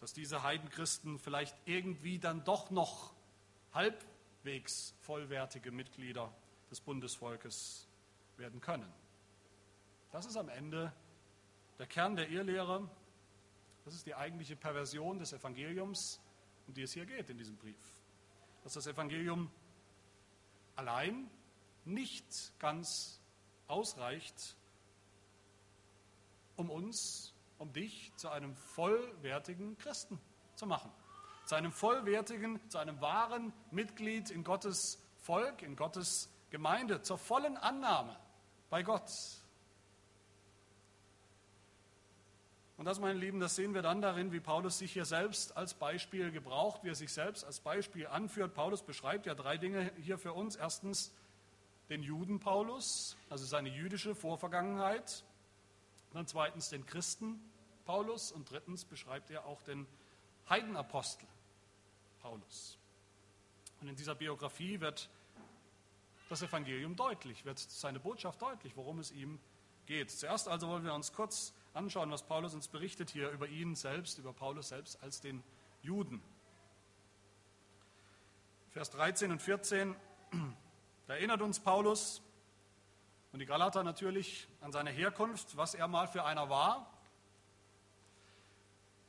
Dass 0.00 0.12
diese 0.12 0.42
Heidenchristen 0.42 1.18
vielleicht 1.18 1.56
irgendwie 1.64 2.18
dann 2.18 2.44
doch 2.44 2.70
noch 2.70 3.14
halbwegs 3.72 4.94
vollwertige 5.00 5.70
Mitglieder 5.72 6.32
des 6.70 6.80
Bundesvolkes 6.80 7.86
werden 8.36 8.60
können. 8.60 8.90
Das 10.12 10.26
ist 10.26 10.36
am 10.36 10.48
Ende 10.48 10.92
der 11.78 11.86
Kern 11.86 12.16
der 12.16 12.28
Irrlehre. 12.28 12.88
Das 13.84 13.94
ist 13.94 14.06
die 14.06 14.14
eigentliche 14.14 14.56
Perversion 14.56 15.18
des 15.18 15.32
Evangeliums, 15.32 16.20
um 16.66 16.74
die 16.74 16.82
es 16.82 16.92
hier 16.92 17.06
geht 17.06 17.30
in 17.30 17.38
diesem 17.38 17.56
Brief. 17.56 17.76
Dass 18.64 18.74
das 18.74 18.86
Evangelium 18.86 19.50
allein 20.76 21.30
nicht 21.84 22.52
ganz 22.58 23.20
ausreicht, 23.66 24.56
um 26.56 26.70
uns, 26.70 27.34
um 27.58 27.72
dich 27.72 28.12
zu 28.16 28.28
einem 28.28 28.54
vollwertigen 28.54 29.76
Christen 29.78 30.18
zu 30.54 30.66
machen. 30.66 30.90
Zu 31.46 31.54
einem 31.54 31.72
vollwertigen, 31.72 32.60
zu 32.68 32.78
einem 32.78 33.00
wahren 33.00 33.52
Mitglied 33.70 34.30
in 34.30 34.44
Gottes 34.44 35.02
Volk, 35.18 35.62
in 35.62 35.76
Gottes 35.76 36.30
Gemeinde, 36.50 37.02
zur 37.02 37.18
vollen 37.18 37.56
Annahme 37.56 38.16
bei 38.70 38.82
Gott. 38.82 39.10
Und 42.78 42.84
das, 42.84 43.00
meine 43.00 43.18
Lieben, 43.18 43.40
das 43.40 43.56
sehen 43.56 43.74
wir 43.74 43.82
dann 43.82 44.00
darin, 44.00 44.30
wie 44.30 44.38
Paulus 44.38 44.78
sich 44.78 44.92
hier 44.92 45.04
selbst 45.04 45.56
als 45.56 45.74
Beispiel 45.74 46.30
gebraucht, 46.30 46.84
wie 46.84 46.90
er 46.90 46.94
sich 46.94 47.12
selbst 47.12 47.44
als 47.44 47.58
Beispiel 47.58 48.06
anführt. 48.06 48.54
Paulus 48.54 48.82
beschreibt 48.82 49.26
ja 49.26 49.34
drei 49.34 49.58
Dinge 49.58 49.90
hier 49.96 50.16
für 50.16 50.32
uns. 50.32 50.54
Erstens 50.54 51.12
den 51.88 52.04
Juden 52.04 52.38
Paulus, 52.38 53.16
also 53.30 53.44
seine 53.46 53.68
jüdische 53.68 54.14
Vorvergangenheit. 54.14 55.24
Dann 56.12 56.26
zweitens 56.26 56.70
den 56.70 56.86
Christen 56.86 57.40
Paulus 57.84 58.32
und 58.32 58.50
drittens 58.50 58.84
beschreibt 58.84 59.30
er 59.30 59.46
auch 59.46 59.62
den 59.62 59.86
Heidenapostel 60.48 61.26
Paulus. 62.20 62.78
Und 63.80 63.88
in 63.88 63.96
dieser 63.96 64.14
Biografie 64.14 64.80
wird 64.80 65.08
das 66.28 66.42
Evangelium 66.42 66.96
deutlich, 66.96 67.44
wird 67.44 67.58
seine 67.58 68.00
Botschaft 68.00 68.42
deutlich, 68.42 68.76
worum 68.76 68.98
es 68.98 69.10
ihm 69.12 69.38
geht. 69.86 70.10
Zuerst 70.10 70.48
also 70.48 70.68
wollen 70.68 70.84
wir 70.84 70.92
uns 70.92 71.12
kurz 71.12 71.54
anschauen, 71.72 72.10
was 72.10 72.22
Paulus 72.22 72.54
uns 72.54 72.68
berichtet 72.68 73.10
hier 73.10 73.30
über 73.30 73.48
ihn 73.48 73.74
selbst, 73.74 74.18
über 74.18 74.32
Paulus 74.32 74.68
selbst 74.68 75.02
als 75.02 75.20
den 75.20 75.42
Juden. 75.82 76.20
Vers 78.70 78.90
13 78.90 79.32
und 79.32 79.40
14, 79.40 79.96
da 81.06 81.14
erinnert 81.14 81.40
uns 81.40 81.60
Paulus 81.60 82.20
und 83.32 83.40
die 83.40 83.46
Galater 83.46 83.82
natürlich 83.82 84.48
an 84.60 84.72
seine 84.72 84.90
Herkunft, 84.90 85.56
was 85.56 85.74
er 85.74 85.88
mal 85.88 86.08
für 86.08 86.24
einer 86.24 86.48
war. 86.48 86.90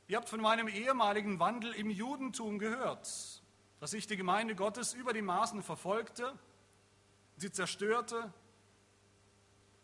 Ihr 0.08 0.16
habt 0.16 0.28
von 0.28 0.40
meinem 0.40 0.68
ehemaligen 0.68 1.38
Wandel 1.38 1.72
im 1.72 1.88
Judentum 1.88 2.58
gehört, 2.58 3.08
dass 3.78 3.92
ich 3.92 4.06
die 4.06 4.16
Gemeinde 4.16 4.54
Gottes 4.54 4.92
über 4.92 5.12
die 5.12 5.22
Maßen 5.22 5.62
verfolgte, 5.62 6.36
sie 7.36 7.50
zerstörte 7.50 8.32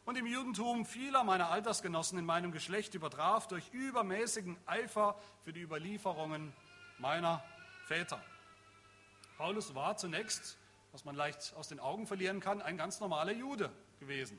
und 0.05 0.17
im 0.17 0.27
Judentum 0.27 0.85
vieler 0.85 1.25
meiner 1.25 1.51
Altersgenossen 1.51 2.19
in 2.19 2.27
meinem 2.27 2.53
Geschlecht 2.53 2.95
übertraf 2.95 3.49
durch 3.49 3.69
übermäßigen 3.73 4.57
Eifer 4.67 5.19
für 5.45 5.53
die 5.53 5.63
Überlieferungen 5.63 6.53
meiner 6.99 7.43
Väter. 7.87 8.23
Paulus 9.39 9.75
war 9.75 9.97
zunächst, 9.97 10.59
was 10.93 11.05
man 11.05 11.15
leicht 11.15 11.55
aus 11.57 11.69
den 11.69 11.81
Augen 11.81 12.07
verlieren 12.07 12.41
kann, 12.41 12.61
ein 12.61 12.77
ganz 12.77 13.01
normaler 13.01 13.33
Jude 13.33 13.71
gewesen. 13.99 14.39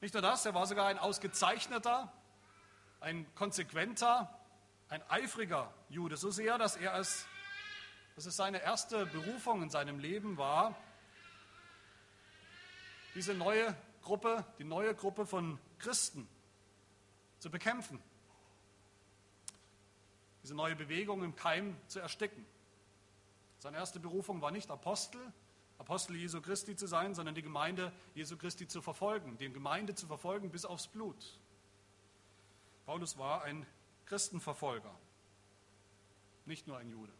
Nicht 0.00 0.14
nur 0.14 0.22
das, 0.22 0.44
er 0.46 0.54
war 0.54 0.66
sogar 0.66 0.88
ein 0.88 0.98
ausgezeichneter, 0.98 2.12
ein 3.00 3.26
konsequenter, 3.34 4.36
ein 4.88 5.02
eifriger 5.08 5.72
Jude, 5.88 6.16
so 6.16 6.30
sehr, 6.30 6.58
dass 6.58 6.76
er 6.76 6.94
es, 6.98 7.26
dass 8.16 8.26
es 8.26 8.36
seine 8.36 8.60
erste 8.62 9.06
Berufung 9.06 9.62
in 9.62 9.70
seinem 9.70 9.98
Leben 9.98 10.36
war, 10.36 10.76
diese 13.14 13.34
neue 13.34 13.76
Gruppe, 14.02 14.44
die 14.58 14.64
neue 14.64 14.94
Gruppe 14.94 15.26
von 15.26 15.58
Christen 15.78 16.28
zu 17.38 17.50
bekämpfen. 17.50 18.02
Diese 20.42 20.54
neue 20.54 20.74
Bewegung 20.74 21.22
im 21.22 21.36
Keim 21.36 21.76
zu 21.86 22.00
ersticken. 22.00 22.44
Seine 23.58 23.76
erste 23.76 24.00
Berufung 24.00 24.42
war 24.42 24.50
nicht 24.50 24.70
Apostel, 24.70 25.20
Apostel 25.82 26.14
Jesu 26.14 26.40
Christi 26.40 26.76
zu 26.76 26.86
sein, 26.86 27.12
sondern 27.12 27.34
die 27.34 27.42
Gemeinde 27.42 27.92
Jesu 28.14 28.36
Christi 28.36 28.68
zu 28.68 28.80
verfolgen, 28.80 29.36
die 29.38 29.52
Gemeinde 29.52 29.96
zu 29.96 30.06
verfolgen 30.06 30.50
bis 30.50 30.64
aufs 30.64 30.86
Blut. 30.86 31.40
Paulus 32.86 33.18
war 33.18 33.42
ein 33.42 33.66
Christenverfolger, 34.06 34.94
nicht 36.46 36.68
nur 36.68 36.78
ein 36.78 36.88
Jude. 36.88 37.12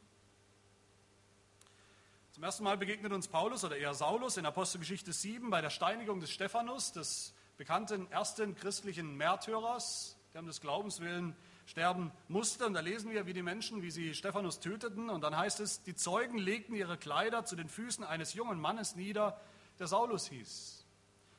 Zum 2.30 2.44
ersten 2.44 2.62
Mal 2.62 2.78
begegnet 2.78 3.12
uns 3.12 3.26
Paulus 3.26 3.64
oder 3.64 3.76
eher 3.76 3.94
Saulus 3.94 4.36
in 4.36 4.46
Apostelgeschichte 4.46 5.12
7 5.12 5.50
bei 5.50 5.60
der 5.60 5.70
Steinigung 5.70 6.20
des 6.20 6.30
Stephanus, 6.30 6.92
des 6.92 7.34
bekannten 7.56 8.08
ersten 8.12 8.54
christlichen 8.54 9.16
Märtyrers, 9.16 10.16
der 10.34 10.40
um 10.40 10.46
des 10.46 10.60
Glaubens 10.60 11.00
willen 11.00 11.34
sterben 11.66 12.12
musste. 12.28 12.66
Und 12.66 12.74
da 12.74 12.80
lesen 12.80 13.10
wir, 13.10 13.26
wie 13.26 13.32
die 13.32 13.42
Menschen, 13.42 13.82
wie 13.82 13.90
sie 13.90 14.14
Stephanus 14.14 14.60
töteten. 14.60 15.10
Und 15.10 15.22
dann 15.22 15.36
heißt 15.36 15.60
es, 15.60 15.82
die 15.82 15.94
Zeugen 15.94 16.38
legten 16.38 16.74
ihre 16.74 16.98
Kleider 16.98 17.44
zu 17.44 17.56
den 17.56 17.68
Füßen 17.68 18.04
eines 18.04 18.34
jungen 18.34 18.60
Mannes 18.60 18.96
nieder, 18.96 19.40
der 19.78 19.86
Saulus 19.86 20.26
hieß. 20.26 20.84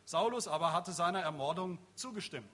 Saulus 0.06 0.48
aber 0.48 0.74
hatte 0.74 0.92
seiner 0.92 1.22
Ermordung 1.22 1.78
zugestimmt. 1.96 2.48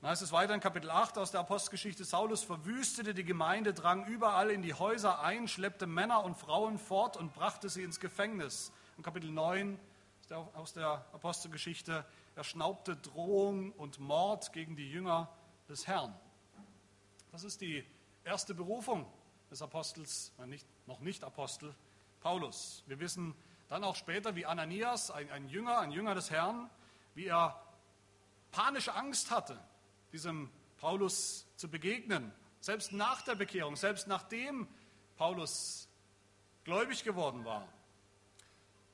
Dann 0.00 0.10
heißt 0.10 0.22
es 0.22 0.32
weiter 0.32 0.54
in 0.54 0.60
Kapitel 0.60 0.90
8 0.90 1.18
aus 1.18 1.30
der 1.30 1.40
Apostelgeschichte, 1.40 2.04
Saulus 2.04 2.42
verwüstete 2.42 3.12
die 3.12 3.24
Gemeinde, 3.24 3.74
drang 3.74 4.06
überall 4.06 4.50
in 4.50 4.62
die 4.62 4.72
Häuser 4.72 5.20
ein, 5.20 5.46
schleppte 5.46 5.86
Männer 5.86 6.24
und 6.24 6.36
Frauen 6.36 6.78
fort 6.78 7.18
und 7.18 7.34
brachte 7.34 7.68
sie 7.68 7.82
ins 7.82 8.00
Gefängnis. 8.00 8.72
In 8.96 9.02
Kapitel 9.02 9.30
9 9.30 9.78
aus 10.54 10.72
der 10.72 11.04
Apostelgeschichte, 11.12 12.04
er 12.34 12.44
schnaubte 12.44 12.96
Drohung 12.96 13.72
und 13.72 13.98
Mord 13.98 14.52
gegen 14.52 14.76
die 14.76 14.90
Jünger 14.90 15.28
des 15.70 15.86
Herrn. 15.86 16.14
Das 17.32 17.44
ist 17.44 17.60
die 17.60 17.84
erste 18.24 18.54
Berufung 18.54 19.06
des 19.50 19.62
Apostels, 19.62 20.32
noch 20.86 21.00
nicht 21.00 21.24
Apostel, 21.24 21.74
Paulus. 22.20 22.82
Wir 22.86 23.00
wissen 23.00 23.34
dann 23.68 23.84
auch 23.84 23.96
später, 23.96 24.34
wie 24.34 24.44
Ananias, 24.44 25.10
ein, 25.10 25.30
ein 25.30 25.48
Jünger, 25.48 25.78
ein 25.78 25.92
Jünger 25.92 26.14
des 26.14 26.30
Herrn, 26.30 26.68
wie 27.14 27.26
er 27.26 27.62
panische 28.50 28.94
Angst 28.94 29.30
hatte 29.30 29.58
diesem 30.12 30.50
Paulus 30.78 31.46
zu 31.56 31.68
begegnen. 31.68 32.32
Selbst 32.60 32.92
nach 32.92 33.22
der 33.22 33.36
Bekehrung, 33.36 33.76
selbst 33.76 34.08
nachdem 34.08 34.68
Paulus 35.16 35.88
gläubig 36.64 37.04
geworden 37.04 37.44
war. 37.44 37.66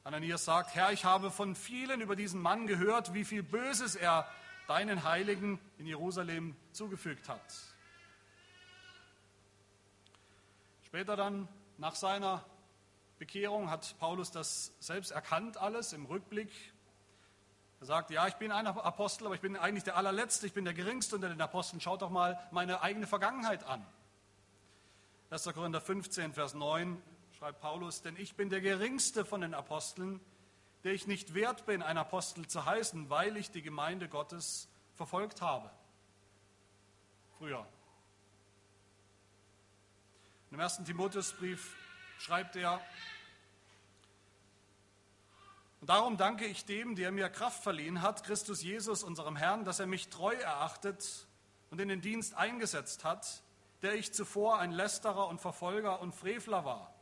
Ananias 0.04 0.44
sagt, 0.44 0.74
Herr, 0.74 0.92
ich 0.92 1.04
habe 1.04 1.30
von 1.30 1.56
vielen 1.56 2.00
über 2.00 2.14
diesen 2.14 2.40
Mann 2.40 2.66
gehört, 2.66 3.12
wie 3.12 3.24
viel 3.24 3.42
Böses 3.42 3.96
er 3.96 4.28
deinen 4.66 5.04
Heiligen 5.04 5.60
in 5.78 5.86
Jerusalem 5.86 6.56
zugefügt 6.72 7.28
hat. 7.28 7.40
Später 10.84 11.16
dann, 11.16 11.48
nach 11.78 11.94
seiner 11.94 12.44
Bekehrung, 13.18 13.70
hat 13.70 13.96
Paulus 13.98 14.30
das 14.30 14.72
selbst 14.80 15.10
erkannt 15.10 15.56
alles 15.56 15.92
im 15.92 16.06
Rückblick 16.06 16.50
Er 17.80 17.86
sagt, 17.86 18.10
ja, 18.10 18.26
ich 18.26 18.34
bin 18.34 18.52
ein 18.52 18.66
Apostel, 18.66 19.26
aber 19.26 19.34
ich 19.34 19.40
bin 19.40 19.56
eigentlich 19.56 19.84
der 19.84 19.96
allerletzte, 19.96 20.46
ich 20.46 20.54
bin 20.54 20.64
der 20.64 20.74
geringste 20.74 21.16
unter 21.16 21.28
den 21.28 21.40
Aposteln. 21.40 21.80
Schaut 21.80 22.00
doch 22.00 22.10
mal 22.10 22.38
meine 22.50 22.80
eigene 22.80 23.06
Vergangenheit 23.06 23.64
an. 23.64 23.84
1. 25.30 25.44
Korinther 25.52 25.80
15, 25.80 26.32
Vers 26.32 26.54
9 26.54 27.02
schreibt 27.36 27.60
Paulus, 27.60 28.00
denn 28.00 28.16
ich 28.16 28.34
bin 28.34 28.48
der 28.48 28.62
geringste 28.62 29.24
von 29.24 29.42
den 29.42 29.52
Aposteln, 29.52 30.20
der 30.86 30.94
ich 30.94 31.08
nicht 31.08 31.34
wert 31.34 31.66
bin, 31.66 31.82
ein 31.82 31.98
Apostel 31.98 32.46
zu 32.46 32.64
heißen, 32.64 33.10
weil 33.10 33.36
ich 33.36 33.50
die 33.50 33.60
Gemeinde 33.60 34.08
Gottes 34.08 34.68
verfolgt 34.94 35.42
habe. 35.42 35.68
Früher. 37.38 37.66
Im 40.52 40.60
ersten 40.60 40.84
Timotheusbrief 40.84 41.74
schreibt 42.20 42.54
er, 42.54 42.80
und 45.80 45.90
darum 45.90 46.16
danke 46.16 46.44
ich 46.44 46.66
dem, 46.66 46.94
der 46.94 47.10
mir 47.10 47.30
Kraft 47.30 47.64
verliehen 47.64 48.00
hat, 48.00 48.22
Christus 48.22 48.62
Jesus, 48.62 49.02
unserem 49.02 49.34
Herrn, 49.34 49.64
dass 49.64 49.80
er 49.80 49.86
mich 49.86 50.08
treu 50.08 50.36
erachtet 50.36 51.26
und 51.70 51.80
in 51.80 51.88
den 51.88 52.00
Dienst 52.00 52.34
eingesetzt 52.34 53.02
hat, 53.02 53.42
der 53.82 53.96
ich 53.96 54.14
zuvor 54.14 54.60
ein 54.60 54.70
Lästerer 54.70 55.26
und 55.26 55.40
Verfolger 55.40 55.98
und 55.98 56.14
Frevler 56.14 56.64
war. 56.64 56.94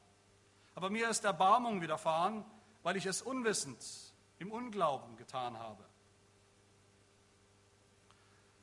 Aber 0.75 0.89
mir 0.89 1.11
ist 1.11 1.27
Erbarmung 1.27 1.83
widerfahren, 1.83 2.47
weil 2.85 2.97
ich 2.97 3.07
es 3.07 3.23
unwissend 3.23 3.85
im 4.39 4.53
Unglauben 4.53 5.17
getan 5.17 5.59
habe. 5.59 5.83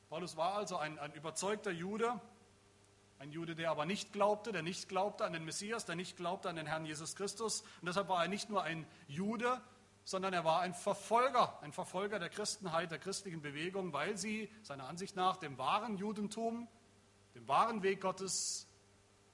Paulus 0.08 0.36
war 0.36 0.54
also 0.54 0.76
ein, 0.76 0.98
ein 0.98 1.12
überzeugter 1.12 1.70
Jude, 1.70 2.18
ein 3.18 3.30
Jude, 3.30 3.54
der 3.54 3.70
aber 3.70 3.84
nicht 3.84 4.12
glaubte, 4.12 4.52
der 4.52 4.62
nicht 4.62 4.88
glaubte 4.88 5.24
an 5.24 5.32
den 5.32 5.44
Messias, 5.44 5.84
der 5.84 5.96
nicht 5.96 6.16
glaubte 6.16 6.48
an 6.48 6.56
den 6.56 6.66
Herrn 6.66 6.86
Jesus 6.86 7.14
Christus. 7.14 7.62
Und 7.80 7.86
deshalb 7.86 8.08
war 8.08 8.22
er 8.22 8.28
nicht 8.28 8.48
nur 8.48 8.62
ein 8.62 8.86
Jude, 9.08 9.60
sondern 10.04 10.32
er 10.32 10.44
war 10.44 10.60
ein 10.60 10.74
Verfolger, 10.74 11.60
ein 11.62 11.72
Verfolger 11.72 12.18
der 12.18 12.28
Christenheit, 12.28 12.90
der 12.90 12.98
christlichen 12.98 13.40
Bewegung, 13.40 13.92
weil 13.92 14.16
sie 14.16 14.50
seiner 14.62 14.88
Ansicht 14.88 15.16
nach 15.16 15.36
dem 15.36 15.58
wahren 15.58 15.96
Judentum, 15.96 16.68
dem 17.34 17.48
wahren 17.48 17.82
Weg 17.82 18.00
Gottes 18.00 18.68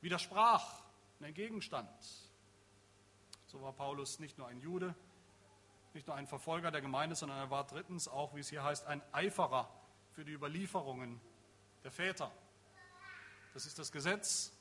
widersprach 0.00 0.83
und 1.18 1.26
entgegenstand. 1.26 1.90
So 3.49 3.62
war 3.62 3.73
Paulus 3.73 4.19
nicht 4.19 4.37
nur 4.37 4.47
ein 4.47 4.61
Jude, 4.61 4.95
nicht 5.95 6.07
nur 6.07 6.14
ein 6.14 6.26
Verfolger 6.26 6.71
der 6.71 6.83
Gemeinde, 6.83 7.17
sondern 7.17 7.38
er 7.38 7.50
war 7.50 7.67
drittens 7.67 8.07
auch, 8.07 8.35
wie 8.35 8.40
es 8.40 8.50
hier 8.50 8.62
heißt, 8.62 8.87
ein 8.87 9.00
Eiferer 9.11 9.73
für 10.12 10.23
die 10.23 10.33
Überlieferungen 10.33 11.19
der 11.83 11.90
Väter. 11.90 12.31
Das 13.55 13.64
ist 13.64 13.78
das 13.78 13.90
Gesetz, 13.90 14.52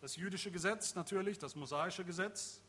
das 0.00 0.16
jüdische 0.16 0.50
Gesetz 0.50 0.96
natürlich, 0.96 1.38
das 1.38 1.54
mosaische 1.54 2.04
Gesetz, 2.04 2.60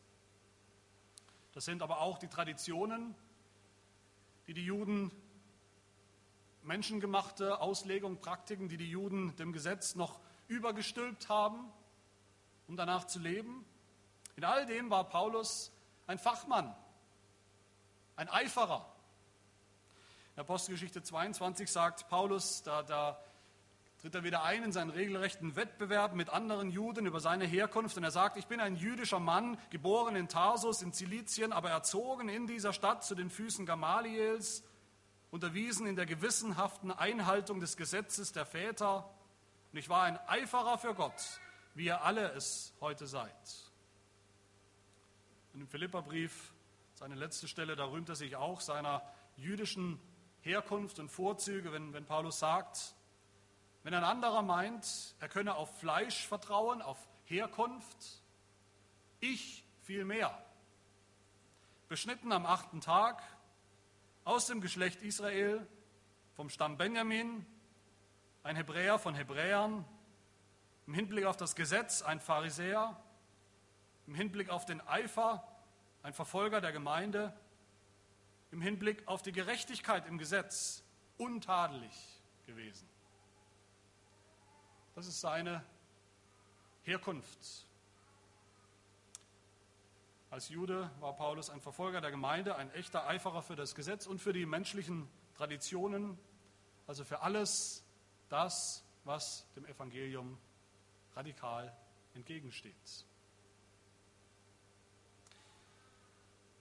das 1.52 1.64
sind 1.64 1.82
aber 1.82 2.00
auch 2.00 2.18
die 2.18 2.28
Traditionen, 2.28 3.16
die 4.46 4.54
die 4.54 4.64
Juden, 4.64 5.10
menschengemachte 6.62 7.60
Auslegungen, 7.60 8.20
Praktiken, 8.20 8.68
die 8.68 8.76
die 8.76 8.88
Juden 8.88 9.34
dem 9.34 9.52
Gesetz 9.52 9.96
noch 9.96 10.20
übergestülpt 10.46 11.28
haben, 11.28 11.72
um 12.68 12.76
danach 12.76 13.04
zu 13.04 13.18
leben. 13.18 13.64
In 14.40 14.46
all 14.46 14.64
dem 14.64 14.88
war 14.88 15.04
Paulus 15.04 15.70
ein 16.06 16.18
Fachmann, 16.18 16.74
ein 18.16 18.30
Eiferer. 18.30 18.90
In 20.34 20.40
Apostelgeschichte 20.40 21.02
22 21.02 21.70
sagt 21.70 22.08
Paulus, 22.08 22.62
da, 22.62 22.82
da 22.82 23.22
tritt 24.00 24.14
er 24.14 24.24
wieder 24.24 24.42
ein 24.42 24.64
in 24.64 24.72
seinen 24.72 24.88
regelrechten 24.88 25.56
Wettbewerb 25.56 26.14
mit 26.14 26.30
anderen 26.30 26.70
Juden 26.70 27.04
über 27.04 27.20
seine 27.20 27.44
Herkunft 27.44 27.98
und 27.98 28.04
er 28.04 28.12
sagt, 28.12 28.38
ich 28.38 28.46
bin 28.46 28.60
ein 28.60 28.76
jüdischer 28.76 29.20
Mann, 29.20 29.58
geboren 29.68 30.16
in 30.16 30.26
Tarsus 30.26 30.80
in 30.80 30.94
Zilizien, 30.94 31.52
aber 31.52 31.68
erzogen 31.68 32.30
in 32.30 32.46
dieser 32.46 32.72
Stadt 32.72 33.04
zu 33.04 33.14
den 33.14 33.28
Füßen 33.28 33.66
Gamaliels, 33.66 34.64
unterwiesen 35.30 35.86
in 35.86 35.96
der 35.96 36.06
gewissenhaften 36.06 36.92
Einhaltung 36.92 37.60
des 37.60 37.76
Gesetzes 37.76 38.32
der 38.32 38.46
Väter 38.46 39.06
und 39.70 39.78
ich 39.78 39.90
war 39.90 40.04
ein 40.04 40.18
Eiferer 40.28 40.78
für 40.78 40.94
Gott, 40.94 41.40
wie 41.74 41.84
ihr 41.84 42.00
alle 42.00 42.32
es 42.32 42.72
heute 42.80 43.06
seid. 43.06 43.69
Und 45.52 45.62
im 45.62 45.68
Philipperbrief, 45.68 46.52
seine 46.94 47.14
letzte 47.14 47.48
Stelle, 47.48 47.76
da 47.76 47.86
rühmt 47.86 48.08
er 48.08 48.14
sich 48.14 48.36
auch 48.36 48.60
seiner 48.60 49.02
jüdischen 49.36 50.00
Herkunft 50.42 50.98
und 50.98 51.08
Vorzüge, 51.08 51.72
wenn, 51.72 51.92
wenn 51.92 52.04
Paulus 52.04 52.38
sagt, 52.38 52.94
wenn 53.82 53.94
ein 53.94 54.04
anderer 54.04 54.42
meint, 54.42 55.14
er 55.18 55.28
könne 55.28 55.54
auf 55.54 55.78
Fleisch 55.78 56.26
vertrauen, 56.26 56.82
auf 56.82 56.98
Herkunft, 57.24 58.22
ich 59.20 59.64
viel 59.82 60.04
mehr. 60.04 60.36
Beschnitten 61.88 62.32
am 62.32 62.46
achten 62.46 62.80
Tag, 62.80 63.22
aus 64.24 64.46
dem 64.46 64.60
Geschlecht 64.60 65.02
Israel, 65.02 65.66
vom 66.36 66.50
Stamm 66.50 66.76
Benjamin, 66.76 67.44
ein 68.42 68.56
Hebräer 68.56 68.98
von 68.98 69.14
Hebräern, 69.14 69.84
im 70.86 70.94
Hinblick 70.94 71.24
auf 71.24 71.36
das 71.36 71.54
Gesetz 71.54 72.02
ein 72.02 72.20
Pharisäer, 72.20 72.96
im 74.06 74.14
Hinblick 74.14 74.50
auf 74.50 74.64
den 74.64 74.80
Eifer 74.86 75.46
ein 76.02 76.12
Verfolger 76.12 76.60
der 76.60 76.72
Gemeinde, 76.72 77.32
im 78.50 78.60
Hinblick 78.60 79.06
auf 79.06 79.22
die 79.22 79.32
Gerechtigkeit 79.32 80.06
im 80.06 80.18
Gesetz 80.18 80.82
untadelig 81.18 81.92
gewesen. 82.46 82.88
Das 84.94 85.06
ist 85.06 85.20
seine 85.20 85.64
Herkunft. 86.82 87.66
Als 90.30 90.48
Jude 90.48 90.90
war 91.00 91.16
Paulus 91.16 91.50
ein 91.50 91.60
Verfolger 91.60 92.00
der 92.00 92.10
Gemeinde, 92.10 92.56
ein 92.56 92.70
echter 92.72 93.06
Eiferer 93.06 93.42
für 93.42 93.56
das 93.56 93.74
Gesetz 93.74 94.06
und 94.06 94.20
für 94.20 94.32
die 94.32 94.46
menschlichen 94.46 95.08
Traditionen, 95.34 96.18
also 96.86 97.04
für 97.04 97.20
alles 97.22 97.84
das, 98.28 98.84
was 99.04 99.46
dem 99.56 99.66
Evangelium 99.66 100.38
radikal 101.14 101.76
entgegensteht. 102.14 103.06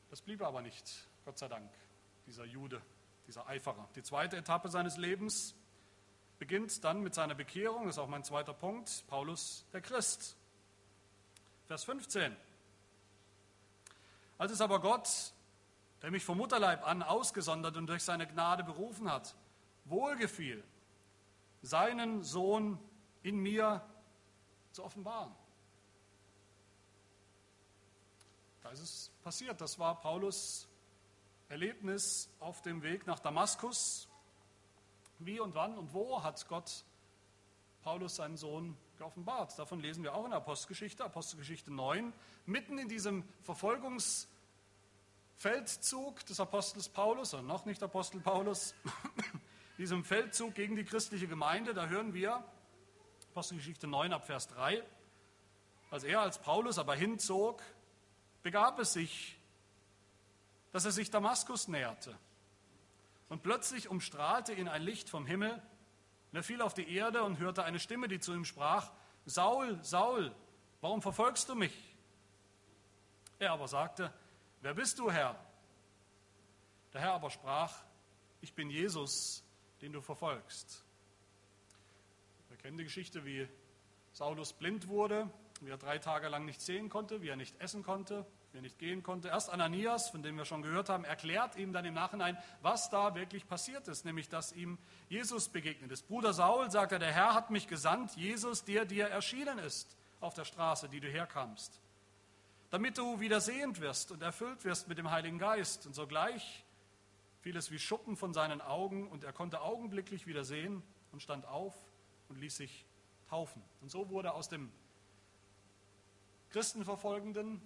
Das 0.09 0.21
blieb 0.21 0.41
aber 0.41 0.61
nicht, 0.61 1.07
Gott 1.25 1.37
sei 1.37 1.47
Dank, 1.47 1.69
dieser 2.25 2.45
Jude, 2.45 2.81
dieser 3.27 3.47
Eiferer. 3.47 3.87
Die 3.95 4.01
zweite 4.01 4.37
Etappe 4.37 4.69
seines 4.69 4.97
Lebens 4.97 5.53
beginnt 6.39 6.83
dann 6.83 7.01
mit 7.01 7.13
seiner 7.13 7.35
Bekehrung, 7.35 7.85
das 7.85 7.95
ist 7.95 7.99
auch 7.99 8.07
mein 8.07 8.23
zweiter 8.23 8.53
Punkt, 8.53 9.05
Paulus 9.07 9.65
der 9.71 9.81
Christ. 9.81 10.35
Vers 11.67 11.83
15. 11.83 12.35
Als 14.39 14.51
es 14.51 14.61
aber 14.61 14.79
Gott, 14.79 15.33
der 16.01 16.09
mich 16.09 16.25
vom 16.25 16.37
Mutterleib 16.37 16.87
an 16.87 17.03
ausgesondert 17.03 17.77
und 17.77 17.87
durch 17.87 18.03
seine 18.03 18.25
Gnade 18.25 18.63
berufen 18.63 19.11
hat, 19.11 19.35
wohlgefiel, 19.85 20.63
seinen 21.61 22.23
Sohn 22.23 22.79
in 23.21 23.37
mir 23.37 23.85
zu 24.71 24.83
offenbaren. 24.83 25.35
Da 28.69 28.73
ist 28.73 28.81
es 28.81 29.11
passiert. 29.23 29.59
Das 29.61 29.79
war 29.79 29.99
Paulus 29.99 30.67
Erlebnis 31.47 32.29
auf 32.39 32.61
dem 32.61 32.83
Weg 32.83 33.07
nach 33.07 33.17
Damaskus. 33.17 34.07
Wie 35.17 35.39
und 35.39 35.55
wann 35.55 35.75
und 35.75 35.91
wo 35.95 36.21
hat 36.21 36.47
Gott 36.47 36.85
Paulus 37.81 38.17
seinen 38.17 38.37
Sohn 38.37 38.77
geoffenbart? 38.99 39.57
Davon 39.57 39.79
lesen 39.79 40.03
wir 40.03 40.13
auch 40.13 40.25
in 40.25 40.29
der 40.29 40.37
Apostelgeschichte, 40.37 41.03
Apostelgeschichte 41.03 41.73
9. 41.73 42.13
Mitten 42.45 42.77
in 42.77 42.89
diesem 42.89 43.23
Verfolgungsfeldzug 43.41 46.23
des 46.27 46.39
Apostels 46.39 46.89
Paulus, 46.89 47.33
oder 47.33 47.41
noch 47.41 47.65
nicht 47.65 47.81
Apostel 47.81 48.21
Paulus, 48.21 48.75
diesem 49.79 50.05
Feldzug 50.05 50.53
gegen 50.53 50.75
die 50.75 50.85
christliche 50.85 51.27
Gemeinde, 51.27 51.73
da 51.73 51.87
hören 51.87 52.13
wir, 52.13 52.43
Apostelgeschichte 53.31 53.87
9 53.87 54.13
ab 54.13 54.27
Vers 54.27 54.47
3, 54.49 54.83
als 55.89 56.03
er 56.03 56.21
als 56.21 56.37
Paulus 56.37 56.77
aber 56.77 56.93
hinzog, 56.93 57.63
begab 58.43 58.79
es 58.79 58.93
sich, 58.93 59.37
dass 60.71 60.85
er 60.85 60.91
sich 60.91 61.09
Damaskus 61.09 61.67
näherte. 61.67 62.17
Und 63.27 63.43
plötzlich 63.43 63.89
umstrahlte 63.89 64.53
ihn 64.53 64.67
ein 64.67 64.81
Licht 64.81 65.09
vom 65.09 65.25
Himmel. 65.25 65.51
Und 66.31 66.37
er 66.37 66.43
fiel 66.43 66.61
auf 66.61 66.73
die 66.73 66.93
Erde 66.93 67.23
und 67.23 67.39
hörte 67.39 67.63
eine 67.63 67.79
Stimme, 67.79 68.07
die 68.07 68.19
zu 68.19 68.33
ihm 68.33 68.45
sprach, 68.45 68.91
Saul, 69.25 69.79
Saul, 69.83 70.33
warum 70.81 71.01
verfolgst 71.01 71.49
du 71.49 71.55
mich? 71.55 71.73
Er 73.37 73.51
aber 73.51 73.67
sagte, 73.67 74.13
wer 74.61 74.73
bist 74.73 74.99
du, 74.99 75.11
Herr? 75.11 75.39
Der 76.93 77.01
Herr 77.01 77.13
aber 77.13 77.29
sprach, 77.29 77.83
ich 78.41 78.53
bin 78.53 78.69
Jesus, 78.69 79.43
den 79.81 79.93
du 79.93 80.01
verfolgst. 80.01 80.83
Wir 82.49 82.57
kennen 82.57 82.77
die 82.77 82.83
Geschichte, 82.83 83.25
wie 83.25 83.47
Saulus 84.11 84.53
blind 84.53 84.87
wurde, 84.87 85.29
wie 85.61 85.69
er 85.69 85.77
drei 85.77 85.97
Tage 85.97 86.27
lang 86.29 86.45
nicht 86.45 86.61
sehen 86.61 86.89
konnte, 86.89 87.21
wie 87.21 87.29
er 87.29 87.35
nicht 87.35 87.59
essen 87.59 87.83
konnte, 87.83 88.25
wer 88.51 88.61
nicht 88.61 88.79
gehen 88.79 89.03
konnte. 89.03 89.27
Erst 89.27 89.49
Ananias, 89.49 90.09
von 90.09 90.23
dem 90.23 90.37
wir 90.37 90.45
schon 90.45 90.61
gehört 90.61 90.89
haben, 90.89 91.03
erklärt 91.03 91.55
ihm 91.55 91.73
dann 91.73 91.85
im 91.85 91.93
Nachhinein, 91.93 92.37
was 92.61 92.89
da 92.89 93.15
wirklich 93.15 93.47
passiert 93.47 93.87
ist, 93.87 94.05
nämlich 94.05 94.29
dass 94.29 94.53
ihm 94.53 94.77
Jesus 95.09 95.49
begegnet 95.49 95.91
ist. 95.91 96.07
Bruder 96.07 96.33
Saul, 96.33 96.71
sagt 96.71 96.91
er, 96.91 96.99
der 96.99 97.11
Herr 97.11 97.33
hat 97.33 97.49
mich 97.49 97.67
gesandt, 97.67 98.15
Jesus, 98.15 98.63
der 98.63 98.85
dir 98.85 99.07
erschienen 99.07 99.59
ist 99.59 99.97
auf 100.19 100.33
der 100.33 100.45
Straße, 100.45 100.89
die 100.89 100.99
du 100.99 101.07
herkamst. 101.07 101.79
damit 102.69 102.97
du 102.97 103.19
wieder 103.19 103.41
sehend 103.41 103.81
wirst 103.81 104.11
und 104.11 104.21
erfüllt 104.21 104.63
wirst 104.63 104.87
mit 104.87 104.97
dem 104.97 105.09
Heiligen 105.09 105.39
Geist. 105.39 105.87
Und 105.87 105.93
sogleich 105.93 106.63
fiel 107.41 107.57
es 107.57 107.71
wie 107.71 107.79
Schuppen 107.79 108.15
von 108.15 108.33
seinen 108.33 108.61
Augen 108.61 109.07
und 109.07 109.23
er 109.23 109.33
konnte 109.33 109.61
augenblicklich 109.61 110.27
wieder 110.27 110.43
sehen 110.43 110.83
und 111.11 111.21
stand 111.21 111.45
auf 111.45 111.73
und 112.27 112.39
ließ 112.39 112.57
sich 112.57 112.85
taufen. 113.29 113.63
Und 113.81 113.89
so 113.89 114.09
wurde 114.09 114.33
aus 114.33 114.49
dem 114.49 114.71
Christenverfolgenden, 116.49 117.61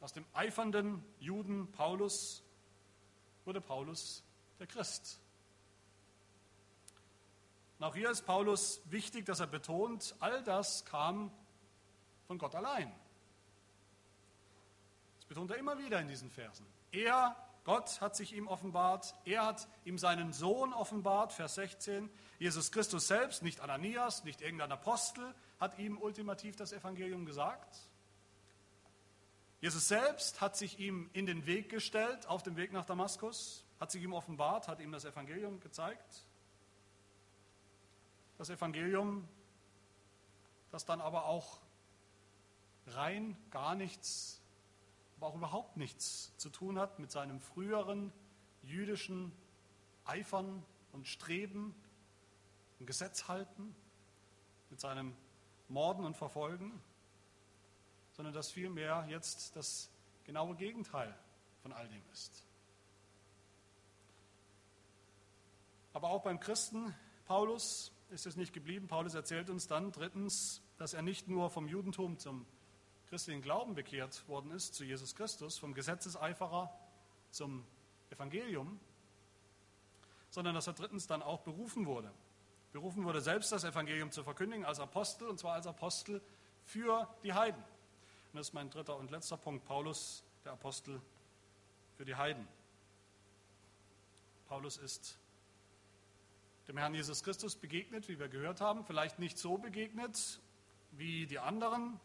aus 0.00 0.12
dem 0.12 0.24
eifernden 0.34 1.04
Juden 1.18 1.70
Paulus, 1.72 2.42
wurde 3.44 3.60
Paulus 3.60 4.24
der 4.58 4.66
Christ. 4.66 5.20
Und 7.78 7.84
auch 7.84 7.94
hier 7.94 8.10
ist 8.10 8.22
Paulus 8.22 8.80
wichtig, 8.86 9.26
dass 9.26 9.40
er 9.40 9.46
betont, 9.46 10.14
all 10.20 10.42
das 10.42 10.84
kam 10.84 11.30
von 12.26 12.38
Gott 12.38 12.54
allein. 12.54 12.92
Das 15.18 15.26
betont 15.26 15.50
er 15.50 15.58
immer 15.58 15.78
wieder 15.78 16.00
in 16.00 16.08
diesen 16.08 16.30
Versen. 16.30 16.66
Er, 16.90 17.36
Gott, 17.64 18.00
hat 18.00 18.16
sich 18.16 18.32
ihm 18.32 18.48
offenbart. 18.48 19.14
Er 19.24 19.44
hat 19.44 19.68
ihm 19.84 19.98
seinen 19.98 20.32
Sohn 20.32 20.72
offenbart, 20.72 21.32
Vers 21.32 21.56
16. 21.56 22.08
Jesus 22.38 22.72
Christus 22.72 23.08
selbst, 23.08 23.42
nicht 23.42 23.60
Ananias, 23.60 24.24
nicht 24.24 24.40
irgendein 24.40 24.72
Apostel, 24.72 25.34
hat 25.60 25.78
ihm 25.78 25.98
ultimativ 25.98 26.56
das 26.56 26.72
Evangelium 26.72 27.26
gesagt. 27.26 27.78
Jesus 29.66 29.88
selbst 29.88 30.40
hat 30.40 30.56
sich 30.56 30.78
ihm 30.78 31.10
in 31.12 31.26
den 31.26 31.44
Weg 31.44 31.68
gestellt, 31.68 32.28
auf 32.28 32.44
dem 32.44 32.54
Weg 32.54 32.72
nach 32.72 32.84
Damaskus, 32.84 33.64
hat 33.80 33.90
sich 33.90 34.00
ihm 34.00 34.12
offenbart, 34.12 34.68
hat 34.68 34.78
ihm 34.78 34.92
das 34.92 35.04
Evangelium 35.04 35.58
gezeigt. 35.58 36.24
Das 38.38 38.48
Evangelium, 38.48 39.26
das 40.70 40.84
dann 40.84 41.00
aber 41.00 41.24
auch 41.24 41.58
rein 42.86 43.36
gar 43.50 43.74
nichts, 43.74 44.40
aber 45.16 45.26
auch 45.26 45.34
überhaupt 45.34 45.76
nichts 45.76 46.32
zu 46.36 46.48
tun 46.48 46.78
hat 46.78 47.00
mit 47.00 47.10
seinem 47.10 47.40
früheren 47.40 48.12
jüdischen 48.62 49.32
Eifern 50.04 50.64
und 50.92 51.08
Streben 51.08 51.74
und 52.78 52.86
Gesetz 52.86 53.26
halten, 53.26 53.74
mit 54.70 54.78
seinem 54.78 55.16
Morden 55.68 56.04
und 56.04 56.16
Verfolgen, 56.16 56.80
sondern 58.16 58.32
dass 58.32 58.50
vielmehr 58.50 59.06
jetzt 59.08 59.54
das 59.56 59.90
genaue 60.24 60.56
Gegenteil 60.56 61.14
von 61.62 61.72
all 61.72 61.86
dem 61.88 62.02
ist. 62.12 62.46
Aber 65.92 66.10
auch 66.10 66.22
beim 66.22 66.40
Christen 66.40 66.94
Paulus 67.26 67.92
ist 68.10 68.26
es 68.26 68.36
nicht 68.36 68.52
geblieben. 68.52 68.86
Paulus 68.86 69.14
erzählt 69.14 69.50
uns 69.50 69.66
dann 69.66 69.92
drittens, 69.92 70.62
dass 70.78 70.94
er 70.94 71.02
nicht 71.02 71.28
nur 71.28 71.50
vom 71.50 71.68
Judentum 71.68 72.18
zum 72.18 72.46
christlichen 73.08 73.42
Glauben 73.42 73.74
bekehrt 73.74 74.26
worden 74.28 74.50
ist, 74.50 74.74
zu 74.74 74.84
Jesus 74.84 75.14
Christus, 75.14 75.58
vom 75.58 75.74
Gesetzeseiferer 75.74 76.72
zum 77.30 77.64
Evangelium, 78.10 78.80
sondern 80.30 80.54
dass 80.54 80.66
er 80.66 80.72
drittens 80.72 81.06
dann 81.06 81.22
auch 81.22 81.40
berufen 81.42 81.86
wurde. 81.86 82.12
Berufen 82.72 83.04
wurde, 83.04 83.20
selbst 83.20 83.52
das 83.52 83.64
Evangelium 83.64 84.10
zu 84.10 84.22
verkündigen 84.22 84.64
als 84.64 84.80
Apostel, 84.80 85.28
und 85.28 85.38
zwar 85.38 85.54
als 85.54 85.66
Apostel 85.66 86.20
für 86.64 87.08
die 87.22 87.32
Heiden. 87.32 87.62
Und 88.32 88.38
das 88.38 88.48
ist 88.48 88.54
mein 88.54 88.70
dritter 88.70 88.96
und 88.96 89.10
letzter 89.10 89.36
Punkt, 89.36 89.64
Paulus, 89.64 90.24
der 90.44 90.52
Apostel 90.52 91.00
für 91.96 92.04
die 92.04 92.14
Heiden. 92.14 92.46
Paulus 94.48 94.76
ist 94.76 95.18
dem 96.68 96.76
Herrn 96.76 96.94
Jesus 96.94 97.22
Christus 97.22 97.56
begegnet, 97.56 98.08
wie 98.08 98.18
wir 98.18 98.28
gehört 98.28 98.60
haben, 98.60 98.84
vielleicht 98.84 99.18
nicht 99.18 99.38
so 99.38 99.56
begegnet 99.56 100.40
wie 100.92 101.26
die 101.26 101.38
anderen 101.38 102.00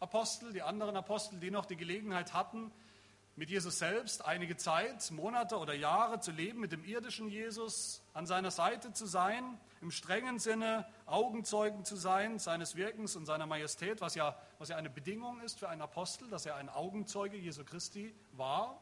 Apostel, 0.00 0.52
die 0.52 0.62
anderen 0.62 0.96
Apostel, 0.96 1.38
die 1.38 1.50
noch 1.50 1.64
die 1.64 1.76
Gelegenheit 1.76 2.32
hatten, 2.32 2.72
mit 3.42 3.50
Jesus 3.50 3.80
selbst 3.80 4.24
einige 4.24 4.56
Zeit, 4.56 5.10
Monate 5.10 5.58
oder 5.58 5.74
Jahre 5.74 6.20
zu 6.20 6.30
leben, 6.30 6.60
mit 6.60 6.70
dem 6.70 6.84
irdischen 6.84 7.28
Jesus 7.28 8.00
an 8.14 8.24
seiner 8.24 8.52
Seite 8.52 8.92
zu 8.92 9.04
sein, 9.04 9.58
im 9.80 9.90
strengen 9.90 10.38
Sinne 10.38 10.86
Augenzeugen 11.06 11.84
zu 11.84 11.96
sein 11.96 12.38
seines 12.38 12.76
Wirkens 12.76 13.16
und 13.16 13.26
seiner 13.26 13.46
Majestät, 13.46 14.00
was 14.00 14.14
ja, 14.14 14.36
was 14.60 14.68
ja 14.68 14.76
eine 14.76 14.90
Bedingung 14.90 15.40
ist 15.40 15.58
für 15.58 15.68
einen 15.68 15.82
Apostel, 15.82 16.30
dass 16.30 16.46
er 16.46 16.54
ein 16.54 16.68
Augenzeuge 16.68 17.36
Jesu 17.36 17.64
Christi 17.64 18.14
war. 18.30 18.80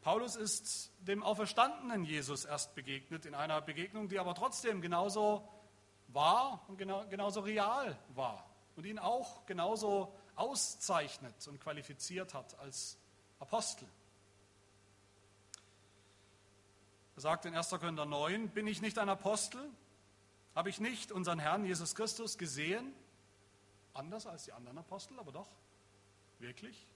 Paulus 0.00 0.34
ist 0.34 0.90
dem 0.98 1.22
auferstandenen 1.22 2.02
Jesus 2.02 2.46
erst 2.46 2.74
begegnet, 2.74 3.26
in 3.26 3.36
einer 3.36 3.60
Begegnung, 3.60 4.08
die 4.08 4.18
aber 4.18 4.34
trotzdem 4.34 4.80
genauso 4.80 5.48
wahr 6.08 6.64
und 6.66 6.78
genau, 6.78 7.06
genauso 7.08 7.42
real 7.42 7.96
war 8.16 8.44
und 8.74 8.86
ihn 8.86 8.98
auch 8.98 9.46
genauso 9.46 10.12
auszeichnet 10.36 11.48
und 11.48 11.60
qualifiziert 11.60 12.34
hat 12.34 12.58
als 12.58 12.98
Apostel. 13.40 13.88
Er 17.16 17.22
sagt 17.22 17.46
in 17.46 17.54
1. 17.56 17.70
Korinther 17.70 18.04
9, 18.04 18.50
bin 18.50 18.66
ich 18.66 18.82
nicht 18.82 18.98
ein 18.98 19.08
Apostel? 19.08 19.70
Habe 20.54 20.68
ich 20.68 20.80
nicht 20.80 21.12
unseren 21.12 21.38
Herrn 21.38 21.64
Jesus 21.64 21.94
Christus 21.94 22.38
gesehen? 22.38 22.94
Anders 23.94 24.26
als 24.26 24.44
die 24.44 24.52
anderen 24.52 24.78
Apostel, 24.78 25.18
aber 25.18 25.32
doch. 25.32 25.48
Wirklich? 26.38 26.86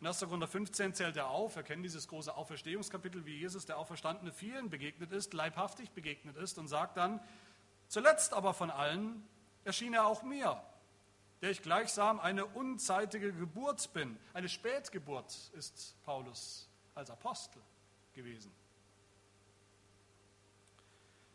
In 0.00 0.06
1. 0.06 0.20
Korinther 0.20 0.48
15 0.48 0.94
zählt 0.94 1.16
er 1.16 1.28
auf, 1.28 1.56
er 1.56 1.62
kennt 1.62 1.84
dieses 1.84 2.08
große 2.08 2.34
Auferstehungskapitel, 2.34 3.24
wie 3.24 3.38
Jesus, 3.38 3.66
der 3.66 3.78
Auferstandene, 3.78 4.32
vielen 4.32 4.70
begegnet 4.70 5.12
ist, 5.12 5.32
leibhaftig 5.32 5.90
begegnet 5.90 6.36
ist 6.36 6.58
und 6.58 6.68
sagt 6.68 6.96
dann, 6.96 7.20
zuletzt 7.88 8.32
aber 8.32 8.54
von 8.54 8.70
allen 8.70 9.24
erschien 9.64 9.94
er 9.94 10.06
auch 10.06 10.22
mir, 10.22 10.60
der 11.42 11.50
ich 11.50 11.60
gleichsam 11.60 12.18
eine 12.20 12.46
unzeitige 12.46 13.32
Geburt 13.32 13.92
bin. 13.92 14.18
Eine 14.32 14.48
Spätgeburt 14.48 15.50
ist 15.54 15.96
Paulus 16.04 16.70
als 16.94 17.10
Apostel 17.10 17.60
gewesen. 18.14 18.50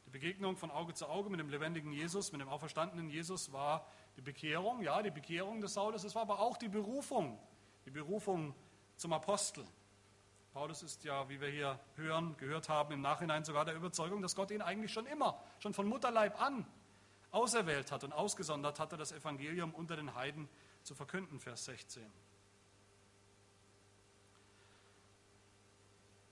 Die 0.08 0.10
Begegnung 0.10 0.58
von 0.58 0.72
Auge 0.72 0.94
zu 0.96 1.08
Auge 1.08 1.30
mit 1.30 1.40
dem 1.40 1.50
lebendigen 1.50 1.92
Jesus, 1.92 2.32
mit 2.32 2.42
dem 2.42 2.50
auferstandenen 2.50 3.10
Jesus 3.10 3.52
war 3.52 3.86
die 4.16 4.22
Bekehrung, 4.22 4.82
ja, 4.82 5.04
die 5.04 5.12
Bekehrung 5.12 5.62
des 5.62 5.76
Saulus, 5.76 6.04
es 6.04 6.16
war 6.16 6.24
aber 6.24 6.40
auch 6.40 6.58
die 6.58 6.70
Berufung 6.70 7.38
die 7.88 7.92
Berufung 7.92 8.54
zum 8.98 9.14
Apostel. 9.14 9.66
Paulus 10.52 10.84
ist 10.84 11.06
ja, 11.06 11.30
wie 11.30 11.40
wir 11.40 11.48
hier 11.48 11.80
hören, 11.96 12.36
gehört 12.36 12.68
haben, 12.68 12.92
im 12.92 13.00
Nachhinein 13.02 13.46
sogar 13.46 13.64
der 13.64 13.76
Überzeugung, 13.76 14.22
dass 14.22 14.36
Gott 14.36 14.52
ihn 14.52 14.62
eigentlich 14.62 14.92
schon 14.92 15.06
immer, 15.06 15.42
schon 15.60 15.74
von 15.74 15.88
Mutterleib 15.88 16.42
an, 16.42 16.66
auserwählt 17.38 17.92
hat 17.92 18.04
und 18.04 18.14
ausgesondert 18.14 18.80
hatte, 18.80 18.98
das 18.98 19.12
Evangelium 19.12 19.72
unter 19.76 19.96
den 19.96 20.16
Heiden 20.16 20.50
zu 20.82 20.96
verkünden, 20.96 21.40
Vers 21.40 21.66
16. 21.66 22.04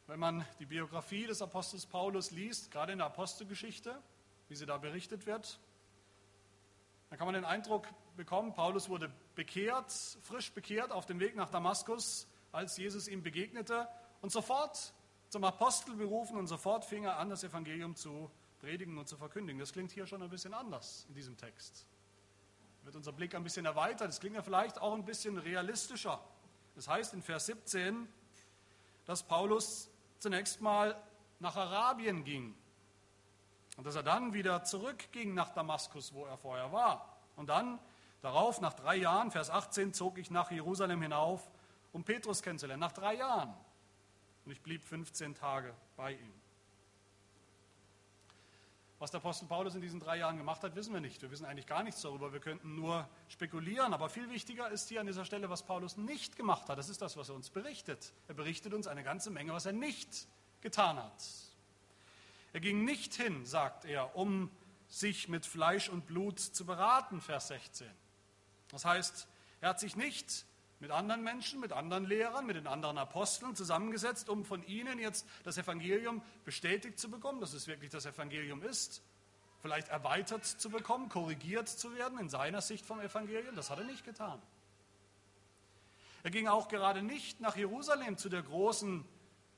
Wenn 0.08 0.20
man 0.20 0.46
die 0.60 0.66
Biografie 0.66 1.28
des 1.28 1.44
Apostels 1.44 1.86
Paulus 1.86 2.32
liest, 2.32 2.72
gerade 2.72 2.92
in 2.92 2.98
der 2.98 3.08
Apostelgeschichte, 3.08 4.02
wie 4.50 4.56
sie 4.56 4.66
da 4.66 4.78
berichtet 4.78 5.28
wird, 5.28 5.60
dann 7.10 7.20
kann 7.20 7.28
man 7.28 7.36
den 7.36 7.46
Eindruck 7.46 7.88
bekommen, 8.18 8.54
Paulus 8.54 8.90
wurde 8.90 9.12
bekehrt, 9.36 9.92
frisch 10.24 10.52
bekehrt 10.54 10.92
auf 10.92 11.06
dem 11.06 11.20
Weg 11.20 11.36
nach 11.36 11.52
Damaskus, 11.52 12.28
als 12.52 12.78
Jesus 12.78 13.08
ihm 13.08 13.22
begegnete 13.22 13.88
und 14.22 14.32
sofort 14.32 14.94
zum 15.30 15.44
Apostel 15.44 15.96
berufen 15.96 16.38
und 16.38 16.48
sofort 16.48 16.84
fing 16.84 17.04
er 17.04 17.20
an, 17.20 17.30
das 17.30 17.44
Evangelium 17.44 17.96
zu 17.96 18.32
predigen 18.66 18.98
und 18.98 19.08
zu 19.08 19.16
verkündigen. 19.16 19.60
Das 19.60 19.72
klingt 19.74 19.92
hier 19.92 20.08
schon 20.08 20.24
ein 20.24 20.30
bisschen 20.30 20.56
anders 20.56 21.06
in 21.08 21.14
diesem 21.14 21.38
Text. 21.38 21.86
Wird 22.84 22.96
unser 22.96 23.12
Blick 23.12 23.36
ein 23.36 23.44
bisschen 23.44 23.66
erweitert. 23.66 24.08
Das 24.08 24.20
klingt 24.20 24.36
ja 24.36 24.42
vielleicht 24.42 24.82
auch 24.82 24.96
ein 24.96 25.06
bisschen 25.06 25.38
realistischer. 25.38 26.20
Das 26.74 26.88
heißt 26.88 27.14
in 27.14 27.22
Vers 27.22 27.46
17, 27.46 28.08
dass 29.06 29.22
Paulus 29.22 29.90
zunächst 30.18 30.62
mal 30.62 31.00
nach 31.40 31.56
Arabien 31.56 32.24
ging 32.24 32.56
und 33.78 33.86
dass 33.86 33.96
er 33.96 34.04
dann 34.04 34.34
wieder 34.34 34.64
zurückging 34.64 35.36
nach 35.36 35.50
Damaskus, 35.50 36.12
wo 36.14 36.26
er 36.26 36.38
vorher 36.38 36.72
war. 36.72 37.18
Und 37.36 37.50
dann 37.50 37.80
Darauf, 38.26 38.60
nach 38.60 38.74
drei 38.74 38.96
Jahren, 38.96 39.30
Vers 39.30 39.52
18, 39.52 39.94
zog 39.94 40.18
ich 40.18 40.32
nach 40.32 40.50
Jerusalem 40.50 41.00
hinauf, 41.00 41.48
um 41.92 42.04
Petrus 42.04 42.42
kennenzulernen. 42.42 42.80
Nach 42.80 42.92
drei 42.92 43.18
Jahren. 43.18 43.54
Und 44.46 44.52
ich 44.52 44.64
blieb 44.64 44.84
15 44.84 45.36
Tage 45.36 45.76
bei 45.96 46.14
ihm. 46.14 46.34
Was 48.98 49.12
der 49.12 49.20
Apostel 49.20 49.46
Paulus 49.48 49.76
in 49.76 49.82
diesen 49.82 50.00
drei 50.00 50.18
Jahren 50.18 50.38
gemacht 50.38 50.64
hat, 50.64 50.76
wissen 50.76 50.94
wir 50.94 51.02
nicht. 51.02 51.22
Wir 51.22 51.30
wissen 51.30 51.46
eigentlich 51.46 51.68
gar 51.68 51.84
nichts 51.84 52.02
darüber. 52.02 52.32
Wir 52.32 52.40
könnten 52.40 52.76
nur 52.76 53.10
spekulieren. 53.28 53.94
Aber 53.94 54.08
viel 54.08 54.30
wichtiger 54.30 54.70
ist 54.70 54.88
hier 54.88 55.02
an 55.02 55.08
dieser 55.08 55.26
Stelle, 55.26 55.50
was 55.50 55.64
Paulus 55.64 55.98
nicht 55.98 56.38
gemacht 56.38 56.70
hat. 56.70 56.78
Das 56.78 56.88
ist 56.88 57.02
das, 57.02 57.18
was 57.18 57.28
er 57.28 57.36
uns 57.36 57.50
berichtet. 57.50 58.14
Er 58.30 58.36
berichtet 58.36 58.74
uns 58.74 58.88
eine 58.88 59.04
ganze 59.04 59.32
Menge, 59.32 59.52
was 59.52 59.66
er 59.66 59.74
nicht 59.74 60.28
getan 60.62 60.98
hat. 60.98 61.24
Er 62.54 62.62
ging 62.62 62.86
nicht 62.86 63.14
hin, 63.14 63.46
sagt 63.46 63.84
er, 63.84 64.16
um 64.16 64.50
sich 64.88 65.28
mit 65.28 65.46
Fleisch 65.46 65.90
und 65.90 66.08
Blut 66.08 66.40
zu 66.40 66.66
beraten, 66.66 67.20
Vers 67.20 67.50
16. 67.50 67.88
Das 68.70 68.86
heißt, 68.86 69.28
er 69.60 69.70
hat 69.70 69.80
sich 69.80 69.98
nicht 69.98 70.46
mit 70.80 70.92
anderen 70.92 71.24
Menschen, 71.24 71.60
mit 71.60 71.72
anderen 71.72 72.06
Lehrern, 72.06 72.46
mit 72.46 72.56
den 72.56 72.68
anderen 72.68 72.98
Aposteln 72.98 73.56
zusammengesetzt, 73.56 74.30
um 74.30 74.46
von 74.46 74.64
ihnen 74.64 75.00
jetzt 75.00 75.28
das 75.44 75.58
Evangelium 75.58 76.22
bestätigt 76.44 77.00
zu 77.00 77.10
bekommen, 77.10 77.40
dass 77.40 77.54
es 77.54 77.68
wirklich 77.68 77.92
das 77.92 78.06
Evangelium 78.06 78.62
ist, 78.62 79.02
vielleicht 79.62 79.88
erweitert 79.88 80.46
zu 80.46 80.70
bekommen, 80.70 81.10
korrigiert 81.10 81.70
zu 81.70 81.96
werden 81.96 82.20
in 82.20 82.30
seiner 82.30 82.62
Sicht 82.62 82.86
vom 82.86 83.00
Evangelium. 83.00 83.56
Das 83.56 83.70
hat 83.70 83.80
er 83.80 83.86
nicht 83.86 84.04
getan. 84.04 84.42
Er 86.24 86.32
ging 86.32 86.48
auch 86.48 86.68
gerade 86.68 87.04
nicht 87.04 87.40
nach 87.40 87.56
Jerusalem 87.56 88.18
zu 88.18 88.30
der 88.30 88.42
großen 88.42 89.06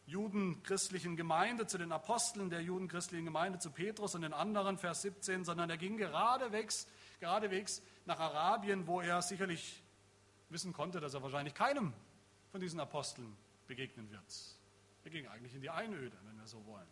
judenchristlichen 0.05 1.17
Gemeinde, 1.17 1.67
zu 1.67 1.77
den 1.77 1.91
Aposteln 1.91 2.49
der 2.49 2.61
judenchristlichen 2.61 3.25
Gemeinde, 3.25 3.59
zu 3.59 3.71
Petrus 3.71 4.15
und 4.15 4.21
den 4.21 4.33
anderen, 4.33 4.77
Vers 4.77 5.01
17, 5.01 5.43
sondern 5.43 5.69
er 5.69 5.77
ging 5.77 5.97
geradewegs, 5.97 6.87
geradewegs 7.19 7.81
nach 8.05 8.19
Arabien, 8.19 8.87
wo 8.87 9.01
er 9.01 9.21
sicherlich 9.21 9.83
wissen 10.49 10.73
konnte, 10.73 10.99
dass 10.99 11.13
er 11.13 11.23
wahrscheinlich 11.23 11.53
keinem 11.53 11.93
von 12.51 12.61
diesen 12.61 12.79
Aposteln 12.79 13.35
begegnen 13.67 14.09
wird. 14.11 14.23
Er 15.03 15.11
ging 15.11 15.27
eigentlich 15.27 15.53
in 15.53 15.61
die 15.61 15.69
Einöde, 15.69 16.17
wenn 16.23 16.37
wir 16.37 16.47
so 16.47 16.65
wollen. 16.65 16.87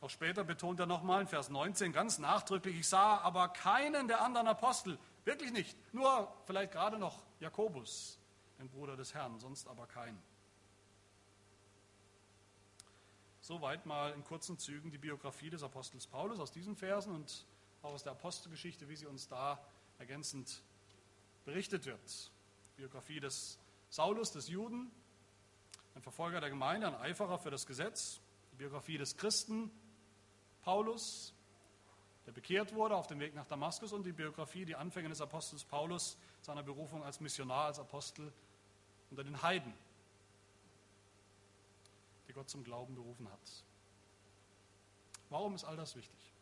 Auch 0.00 0.10
später 0.10 0.44
betont 0.44 0.78
er 0.78 0.86
nochmal 0.86 1.22
in 1.22 1.26
Vers 1.26 1.48
19 1.48 1.92
ganz 1.92 2.18
nachdrücklich, 2.18 2.76
ich 2.76 2.88
sah 2.88 3.18
aber 3.18 3.48
keinen 3.48 4.08
der 4.08 4.20
anderen 4.20 4.46
Apostel, 4.46 4.98
wirklich 5.24 5.52
nicht, 5.52 5.76
nur 5.94 6.32
vielleicht 6.44 6.72
gerade 6.72 6.98
noch 6.98 7.22
Jakobus, 7.40 8.18
den 8.58 8.68
Bruder 8.68 8.96
des 8.96 9.14
Herrn, 9.14 9.38
sonst 9.38 9.66
aber 9.68 9.86
keinen. 9.86 10.22
Soweit 13.40 13.86
mal 13.86 14.12
in 14.12 14.24
kurzen 14.24 14.58
Zügen 14.58 14.90
die 14.90 14.98
Biografie 14.98 15.50
des 15.50 15.62
Apostels 15.62 16.06
Paulus 16.06 16.40
aus 16.40 16.50
diesen 16.52 16.76
Versen 16.76 17.14
und 17.14 17.46
auch 17.82 17.92
aus 17.92 18.02
der 18.02 18.12
Apostelgeschichte, 18.12 18.88
wie 18.88 18.96
sie 18.96 19.06
uns 19.06 19.28
da 19.28 19.58
ergänzend 19.98 20.62
berichtet 21.44 21.86
wird. 21.86 22.30
Biografie 22.76 23.20
des 23.20 23.58
Saulus, 23.88 24.32
des 24.32 24.48
Juden, 24.48 24.90
ein 25.94 26.02
Verfolger 26.02 26.40
der 26.40 26.50
Gemeinde, 26.50 26.86
ein 26.86 26.94
Eiferer 26.94 27.38
für 27.38 27.50
das 27.50 27.66
Gesetz. 27.66 28.20
Die 28.52 28.56
Biografie 28.56 28.98
des 28.98 29.16
Christen, 29.16 29.70
Paulus, 30.62 31.32
der 32.26 32.32
bekehrt 32.32 32.74
wurde 32.74 32.96
auf 32.96 33.06
dem 33.06 33.20
Weg 33.20 33.34
nach 33.34 33.46
Damaskus 33.46 33.92
und 33.92 34.04
die 34.04 34.12
Biografie, 34.12 34.64
die 34.64 34.76
Anfänge 34.76 35.08
des 35.08 35.20
Apostels 35.20 35.64
Paulus, 35.64 36.18
seiner 36.42 36.62
Berufung 36.62 37.02
als 37.02 37.20
Missionar, 37.20 37.66
als 37.66 37.78
Apostel 37.78 38.32
unter 39.10 39.24
den 39.24 39.40
Heiden, 39.42 39.72
die 42.28 42.32
Gott 42.32 42.50
zum 42.50 42.64
Glauben 42.64 42.94
berufen 42.94 43.30
hat. 43.30 43.64
Warum 45.30 45.54
ist 45.54 45.64
all 45.64 45.76
das 45.76 45.96
wichtig? 45.96 46.35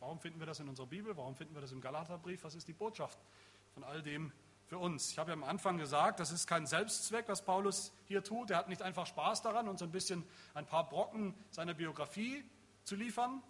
Warum 0.00 0.18
finden 0.18 0.40
wir 0.40 0.46
das 0.46 0.58
in 0.60 0.68
unserer 0.68 0.86
Bibel? 0.86 1.16
Warum 1.16 1.36
finden 1.36 1.54
wir 1.54 1.60
das 1.60 1.72
im 1.72 1.80
Galaterbrief? 1.80 2.42
Was 2.42 2.54
ist 2.54 2.66
die 2.66 2.72
Botschaft 2.72 3.18
von 3.74 3.84
all 3.84 4.02
dem 4.02 4.32
für 4.66 4.78
uns? 4.78 5.10
Ich 5.12 5.18
habe 5.18 5.30
ja 5.30 5.34
am 5.34 5.44
Anfang 5.44 5.76
gesagt, 5.76 6.20
das 6.20 6.32
ist 6.32 6.46
kein 6.46 6.66
Selbstzweck, 6.66 7.28
was 7.28 7.44
Paulus 7.44 7.92
hier 8.06 8.24
tut. 8.24 8.50
Er 8.50 8.56
hat 8.56 8.68
nicht 8.68 8.80
einfach 8.80 9.06
Spaß 9.06 9.42
daran, 9.42 9.68
uns 9.68 9.82
ein 9.82 9.92
bisschen 9.92 10.26
ein 10.54 10.66
paar 10.66 10.88
Brocken 10.88 11.34
seiner 11.50 11.74
Biografie 11.74 12.42
zu 12.84 12.96
liefern. 12.96 13.42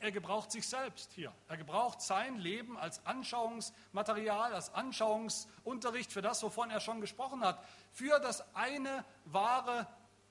Er 0.00 0.10
gebraucht 0.10 0.50
sich 0.50 0.68
selbst 0.68 1.12
hier. 1.12 1.32
Er 1.48 1.56
gebraucht 1.56 2.02
sein 2.02 2.36
Leben 2.36 2.76
als 2.76 3.06
Anschauungsmaterial, 3.06 4.52
als 4.52 4.74
Anschauungsunterricht 4.74 6.12
für 6.12 6.20
das, 6.20 6.42
wovon 6.42 6.70
er 6.70 6.80
schon 6.80 7.00
gesprochen 7.00 7.42
hat, 7.44 7.64
für 7.92 8.18
das 8.18 8.44
eine 8.54 9.04
wahre 9.26 9.86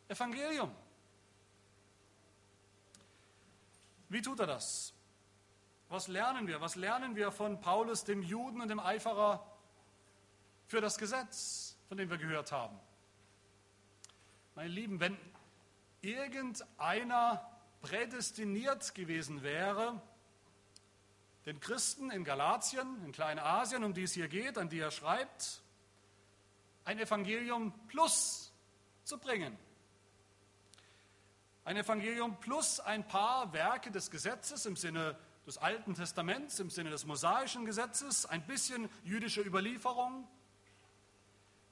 Evangelium. 0.10 0.70
Wie 4.10 4.22
tut 4.22 4.42
er 4.42 4.48
das? 4.48 4.93
Was 5.89 6.08
lernen 6.08 6.48
wir? 6.48 6.62
Was 6.62 6.76
lernen 6.76 7.15
wir 7.15 7.32
von 7.32 7.62
Paulus, 7.62 8.04
dem 8.04 8.22
Juden 8.22 8.62
und 8.62 8.69
dem 8.69 8.80
Eiferer 8.80 9.46
für 10.67 10.82
das 10.82 10.98
Gesetz, 10.98 11.78
von 11.88 11.98
dem 11.98 12.10
wir 12.10 12.17
gehört 12.17 12.52
haben? 12.52 12.80
Meine 14.56 14.69
Lieben, 14.69 15.00
wenn 15.00 15.17
irgendeiner 16.02 17.50
prädestiniert 17.82 18.96
gewesen 18.96 19.43
wäre, 19.43 20.02
den 21.46 21.60
Christen 21.60 22.12
in 22.12 22.24
Galatien, 22.24 23.04
in 23.06 23.12
Kleinasien, 23.12 23.84
um 23.84 23.93
die 23.93 24.04
es 24.04 24.13
hier 24.13 24.28
geht, 24.28 24.58
an 24.58 24.69
die 24.69 24.80
er 24.80 24.91
schreibt, 24.91 25.62
ein 26.86 27.00
Evangelium 27.00 27.74
plus 27.88 28.54
zu 29.04 29.17
bringen. 29.17 29.58
Ein 31.65 31.78
Evangelium 31.78 32.39
plus 32.39 32.80
ein 32.80 33.08
paar 33.08 33.54
Werke 33.54 33.91
des 33.91 34.12
Gesetzes 34.12 34.65
im 34.65 34.76
Sinne 34.76 35.17
des 35.46 35.58
Alten 35.58 35.94
Testaments 35.94 36.60
im 36.60 36.70
Sinne 36.70 36.90
des 36.90 37.06
mosaischen 37.06 37.66
Gesetzes, 37.66 38.26
ein 38.26 38.46
bisschen 38.48 38.90
jüdische 39.04 39.42
Überlieferung, 39.42 40.28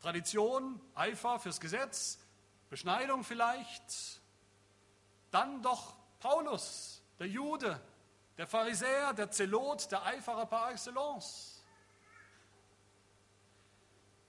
Tradition, 0.01 0.81
Eifer 0.95 1.39
fürs 1.39 1.59
Gesetz, 1.59 2.19
Beschneidung 2.69 3.23
vielleicht, 3.23 4.21
dann 5.29 5.61
doch 5.61 5.95
Paulus, 6.19 7.01
der 7.19 7.27
Jude, 7.27 7.79
der 8.37 8.47
Pharisäer, 8.47 9.13
der 9.13 9.31
Zelot, 9.31 9.91
der 9.91 10.03
Eiferer 10.05 10.45
par 10.45 10.71
excellence. 10.71 11.63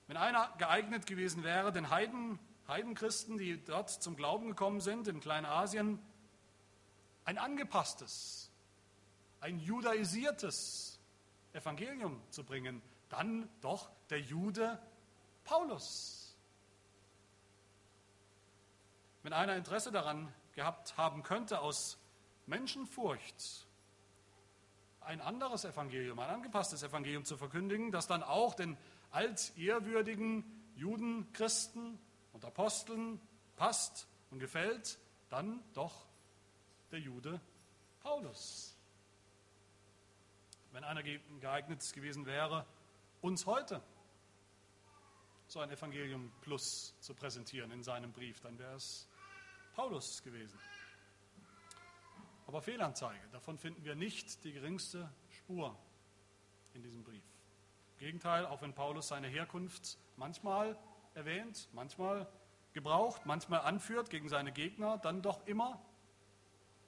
Wenn 0.06 0.16
einer 0.16 0.52
geeignet 0.58 1.06
gewesen 1.06 1.42
wäre, 1.42 1.72
den 1.72 1.90
Heiden, 1.90 2.38
Heidenchristen, 2.68 3.38
die 3.38 3.62
dort 3.64 3.90
zum 3.90 4.14
Glauben 4.14 4.48
gekommen 4.48 4.80
sind, 4.80 5.08
in 5.08 5.20
Kleinasien, 5.20 5.98
ein 7.24 7.38
angepasstes, 7.38 8.51
ein 9.42 9.58
judaisiertes 9.58 11.00
Evangelium 11.52 12.22
zu 12.30 12.44
bringen, 12.44 12.80
dann 13.08 13.48
doch 13.60 13.90
der 14.08 14.20
Jude 14.20 14.80
Paulus. 15.44 16.36
Wenn 19.24 19.32
einer 19.32 19.56
Interesse 19.56 19.90
daran 19.90 20.32
gehabt 20.52 20.96
haben 20.96 21.24
könnte, 21.24 21.60
aus 21.60 21.98
Menschenfurcht 22.46 23.66
ein 25.00 25.20
anderes 25.20 25.64
Evangelium, 25.64 26.20
ein 26.20 26.30
angepasstes 26.30 26.84
Evangelium 26.84 27.24
zu 27.24 27.36
verkündigen, 27.36 27.90
das 27.90 28.06
dann 28.06 28.22
auch 28.22 28.54
den 28.54 28.78
altehrwürdigen 29.10 30.44
Juden, 30.76 31.32
Christen 31.32 31.98
und 32.32 32.44
Aposteln 32.44 33.20
passt 33.56 34.06
und 34.30 34.38
gefällt, 34.38 35.00
dann 35.30 35.64
doch 35.74 36.06
der 36.92 37.00
Jude 37.00 37.40
Paulus 38.00 38.71
wenn 40.72 40.84
einer 40.84 41.02
geeignet 41.02 41.92
gewesen 41.92 42.26
wäre, 42.26 42.66
uns 43.20 43.46
heute 43.46 43.82
so 45.46 45.60
ein 45.60 45.70
Evangelium 45.70 46.32
Plus 46.40 46.94
zu 47.00 47.14
präsentieren 47.14 47.70
in 47.72 47.82
seinem 47.82 48.10
Brief, 48.12 48.40
dann 48.40 48.58
wäre 48.58 48.74
es 48.74 49.06
Paulus 49.74 50.22
gewesen. 50.22 50.58
Aber 52.46 52.62
Fehlanzeige, 52.62 53.28
davon 53.32 53.58
finden 53.58 53.84
wir 53.84 53.94
nicht 53.94 54.42
die 54.44 54.52
geringste 54.52 55.10
Spur 55.28 55.78
in 56.72 56.82
diesem 56.82 57.04
Brief. 57.04 57.24
Im 57.92 58.06
Gegenteil, 58.06 58.46
auch 58.46 58.62
wenn 58.62 58.74
Paulus 58.74 59.08
seine 59.08 59.28
Herkunft 59.28 59.98
manchmal 60.16 60.76
erwähnt, 61.14 61.68
manchmal 61.72 62.26
gebraucht, 62.72 63.26
manchmal 63.26 63.60
anführt 63.60 64.08
gegen 64.08 64.28
seine 64.30 64.52
Gegner, 64.52 64.96
dann 64.98 65.20
doch 65.20 65.46
immer, 65.46 65.80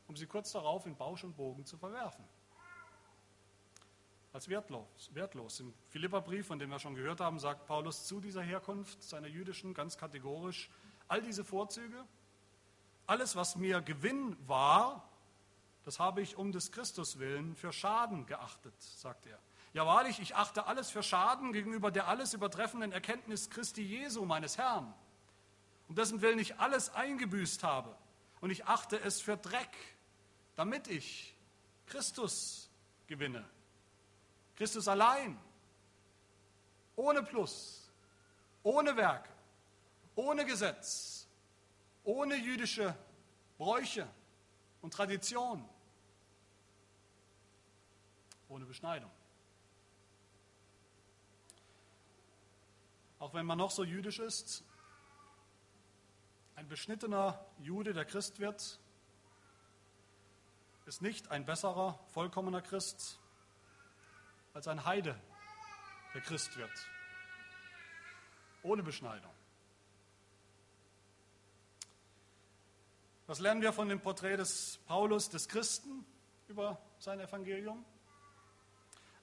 um 0.08 0.16
sie 0.16 0.26
kurz 0.26 0.52
darauf 0.52 0.86
in 0.86 0.96
Bausch 0.96 1.22
und 1.22 1.36
Bogen 1.36 1.66
zu 1.66 1.76
verwerfen 1.76 2.24
als 4.34 4.48
wertlos. 4.48 5.10
wertlos. 5.14 5.60
Im 5.60 5.72
Philipperbrief, 5.90 6.48
von 6.48 6.58
dem 6.58 6.68
wir 6.68 6.80
schon 6.80 6.96
gehört 6.96 7.20
haben, 7.20 7.38
sagt 7.38 7.66
Paulus 7.66 8.04
zu 8.04 8.20
dieser 8.20 8.42
Herkunft 8.42 9.00
seiner 9.00 9.28
jüdischen 9.28 9.74
ganz 9.74 9.96
kategorisch, 9.96 10.68
all 11.06 11.22
diese 11.22 11.44
Vorzüge, 11.44 12.04
alles, 13.06 13.36
was 13.36 13.54
mir 13.54 13.80
Gewinn 13.80 14.36
war, 14.48 15.08
das 15.84 16.00
habe 16.00 16.20
ich 16.20 16.36
um 16.36 16.50
des 16.50 16.72
Christus 16.72 17.20
willen 17.20 17.54
für 17.54 17.72
Schaden 17.72 18.26
geachtet, 18.26 18.74
sagt 18.80 19.26
er. 19.26 19.38
Ja 19.72 19.86
wahrlich, 19.86 20.18
ich 20.18 20.34
achte 20.34 20.66
alles 20.66 20.90
für 20.90 21.04
Schaden 21.04 21.52
gegenüber 21.52 21.92
der 21.92 22.08
alles 22.08 22.34
übertreffenden 22.34 22.90
Erkenntnis 22.90 23.50
Christi 23.50 23.82
Jesu, 23.82 24.24
meines 24.24 24.58
Herrn, 24.58 24.92
um 25.88 25.94
dessen 25.94 26.22
Willen 26.22 26.40
ich 26.40 26.58
alles 26.58 26.92
eingebüßt 26.92 27.62
habe. 27.62 27.96
Und 28.40 28.50
ich 28.50 28.66
achte 28.66 29.00
es 29.00 29.20
für 29.20 29.36
Dreck, 29.36 29.76
damit 30.56 30.88
ich 30.88 31.36
Christus 31.86 32.68
gewinne 33.06 33.44
Christus 34.56 34.86
allein, 34.86 35.38
ohne 36.96 37.22
Plus, 37.22 37.90
ohne 38.62 38.96
Werke, 38.96 39.30
ohne 40.14 40.44
Gesetz, 40.44 41.26
ohne 42.04 42.36
jüdische 42.36 42.96
Bräuche 43.58 44.08
und 44.80 44.92
Tradition, 44.92 45.68
ohne 48.48 48.64
Beschneidung. 48.64 49.10
Auch 53.18 53.34
wenn 53.34 53.46
man 53.46 53.58
noch 53.58 53.70
so 53.70 53.84
jüdisch 53.84 54.18
ist, 54.18 54.62
ein 56.56 56.68
beschnittener 56.68 57.44
Jude, 57.58 57.92
der 57.92 58.04
Christ 58.04 58.38
wird, 58.38 58.78
ist 60.86 61.02
nicht 61.02 61.30
ein 61.30 61.44
besserer, 61.44 61.98
vollkommener 62.12 62.62
Christ 62.62 63.18
als 64.54 64.68
ein 64.68 64.84
Heide, 64.84 65.20
der 66.14 66.20
Christ 66.20 66.56
wird. 66.56 66.70
Ohne 68.62 68.82
Beschneidung. 68.82 69.32
Was 73.26 73.40
lernen 73.40 73.62
wir 73.62 73.72
von 73.72 73.88
dem 73.88 74.00
Porträt 74.00 74.36
des 74.36 74.78
Paulus, 74.86 75.28
des 75.28 75.48
Christen, 75.48 76.06
über 76.46 76.80
sein 76.98 77.18
Evangelium? 77.20 77.84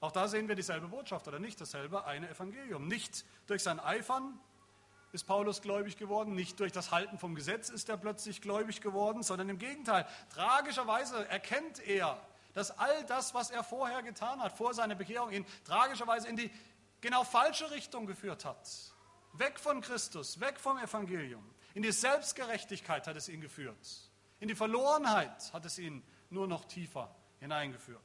Auch 0.02 0.12
da 0.12 0.28
sehen 0.28 0.48
wir 0.48 0.56
dieselbe 0.56 0.88
Botschaft 0.88 1.28
oder 1.28 1.40
nicht 1.40 1.62
dasselbe, 1.62 2.06
eine 2.06 2.30
Evangelium. 2.30 2.88
Nicht 2.88 3.24
durch 3.48 3.64
sein 3.64 3.80
Eifern 3.80 4.40
ist 5.12 5.26
Paulus 5.26 5.62
gläubig 5.62 5.98
geworden, 5.98 6.34
nicht 6.34 6.60
durch 6.60 6.72
das 6.72 6.92
Halten 6.92 7.20
vom 7.20 7.36
Gesetz 7.36 7.70
ist 7.70 7.90
er 7.90 7.98
plötzlich 7.98 8.42
gläubig 8.42 8.82
geworden, 8.82 9.24
sondern 9.24 9.50
im 9.50 9.60
Gegenteil. 9.60 10.08
Tragischerweise 10.34 11.28
erkennt 11.30 11.80
er, 11.80 12.20
dass 12.54 12.78
all 12.78 13.04
das, 13.06 13.34
was 13.34 13.52
er 13.52 13.64
vorher 13.64 14.04
getan 14.04 14.42
hat, 14.42 14.58
vor 14.58 14.74
seiner 14.74 14.96
Bekehrung, 14.96 15.32
ihn 15.32 15.46
tragischerweise 15.66 16.28
in 16.28 16.36
die 16.36 16.52
genau 17.02 17.24
falsche 17.24 17.72
Richtung 17.72 18.06
geführt 18.06 18.46
hat. 18.46 18.70
Weg 19.34 19.60
von 19.60 19.82
Christus, 19.82 20.40
weg 20.40 20.60
vom 20.60 20.78
Evangelium. 20.78 21.44
In 21.74 21.84
die 21.84 21.92
Selbstgerechtigkeit 21.92 23.08
hat 23.08 23.16
es 23.16 23.30
ihn 23.30 23.42
geführt. 23.42 24.10
In 24.40 24.48
die 24.48 24.56
Verlorenheit 24.56 25.54
hat 25.54 25.66
es 25.66 25.78
ihn 25.78 26.04
nur 26.30 26.48
noch 26.48 26.66
tiefer 26.66 27.14
hineingeführt. 27.40 28.02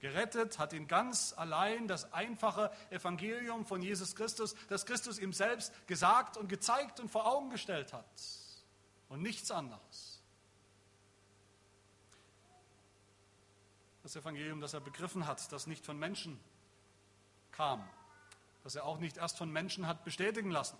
Gerettet 0.00 0.58
hat 0.58 0.72
ihn 0.72 0.86
ganz 0.86 1.34
allein 1.36 1.88
das 1.88 2.12
einfache 2.12 2.70
Evangelium 2.90 3.66
von 3.66 3.82
Jesus 3.82 4.14
Christus, 4.14 4.54
das 4.68 4.86
Christus 4.86 5.18
ihm 5.18 5.32
selbst 5.32 5.72
gesagt 5.88 6.36
und 6.36 6.48
gezeigt 6.48 7.00
und 7.00 7.10
vor 7.10 7.26
Augen 7.26 7.50
gestellt 7.50 7.92
hat. 7.92 8.06
Und 9.08 9.22
nichts 9.22 9.50
anderes. 9.50 10.07
Das 14.08 14.16
Evangelium, 14.16 14.62
das 14.62 14.72
er 14.72 14.80
begriffen 14.80 15.26
hat, 15.26 15.52
das 15.52 15.66
nicht 15.66 15.84
von 15.84 15.98
Menschen 15.98 16.40
kam, 17.52 17.86
das 18.64 18.74
er 18.74 18.86
auch 18.86 18.96
nicht 19.00 19.18
erst 19.18 19.36
von 19.36 19.52
Menschen 19.52 19.86
hat 19.86 20.02
bestätigen 20.02 20.50
lassen. 20.50 20.78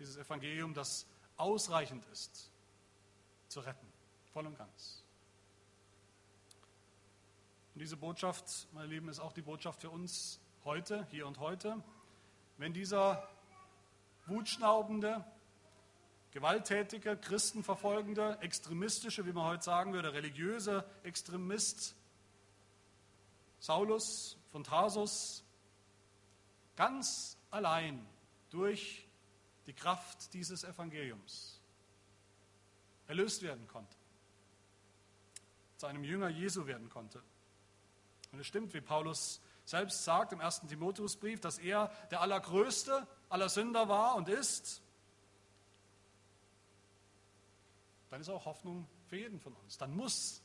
Dieses 0.00 0.16
Evangelium, 0.16 0.74
das 0.74 1.06
ausreichend 1.36 2.04
ist, 2.06 2.50
zu 3.46 3.60
retten, 3.60 3.86
voll 4.32 4.48
und 4.48 4.58
ganz. 4.58 5.04
Und 7.72 7.82
diese 7.82 7.96
Botschaft, 7.96 8.66
meine 8.72 8.88
Lieben, 8.88 9.08
ist 9.08 9.20
auch 9.20 9.32
die 9.32 9.42
Botschaft 9.42 9.80
für 9.80 9.90
uns 9.90 10.40
heute, 10.64 11.06
hier 11.12 11.28
und 11.28 11.38
heute. 11.38 11.84
Wenn 12.56 12.72
dieser 12.72 13.28
wutschnaubende, 14.26 15.24
gewalttätige, 16.32 17.16
christenverfolgende, 17.16 18.38
extremistische, 18.40 19.26
wie 19.26 19.32
man 19.32 19.44
heute 19.44 19.62
sagen 19.62 19.92
würde, 19.92 20.12
religiöse 20.12 20.84
Extremist 21.02 21.94
Saulus 23.60 24.36
von 24.50 24.64
Tarsus 24.64 25.44
ganz 26.74 27.36
allein 27.50 28.04
durch 28.50 29.06
die 29.66 29.72
Kraft 29.72 30.34
dieses 30.34 30.64
Evangeliums 30.64 31.60
erlöst 33.06 33.42
werden 33.42 33.68
konnte, 33.68 33.94
zu 35.76 35.86
einem 35.86 36.02
Jünger 36.02 36.28
Jesu 36.28 36.66
werden 36.66 36.88
konnte. 36.88 37.22
Und 38.32 38.40
es 38.40 38.46
stimmt, 38.46 38.72
wie 38.74 38.80
Paulus 38.80 39.40
selbst 39.64 40.04
sagt 40.04 40.32
im 40.32 40.40
ersten 40.40 40.66
Timotheusbrief, 40.66 41.40
dass 41.40 41.58
er 41.58 41.92
der 42.10 42.20
allergrößte 42.20 43.06
aller 43.28 43.48
Sünder 43.48 43.88
war 43.88 44.16
und 44.16 44.28
ist. 44.28 44.81
Dann 48.12 48.20
ist 48.20 48.28
auch 48.28 48.44
Hoffnung 48.44 48.86
für 49.06 49.16
jeden 49.16 49.40
von 49.40 49.54
uns. 49.54 49.78
Dann 49.78 49.96
muss 49.96 50.42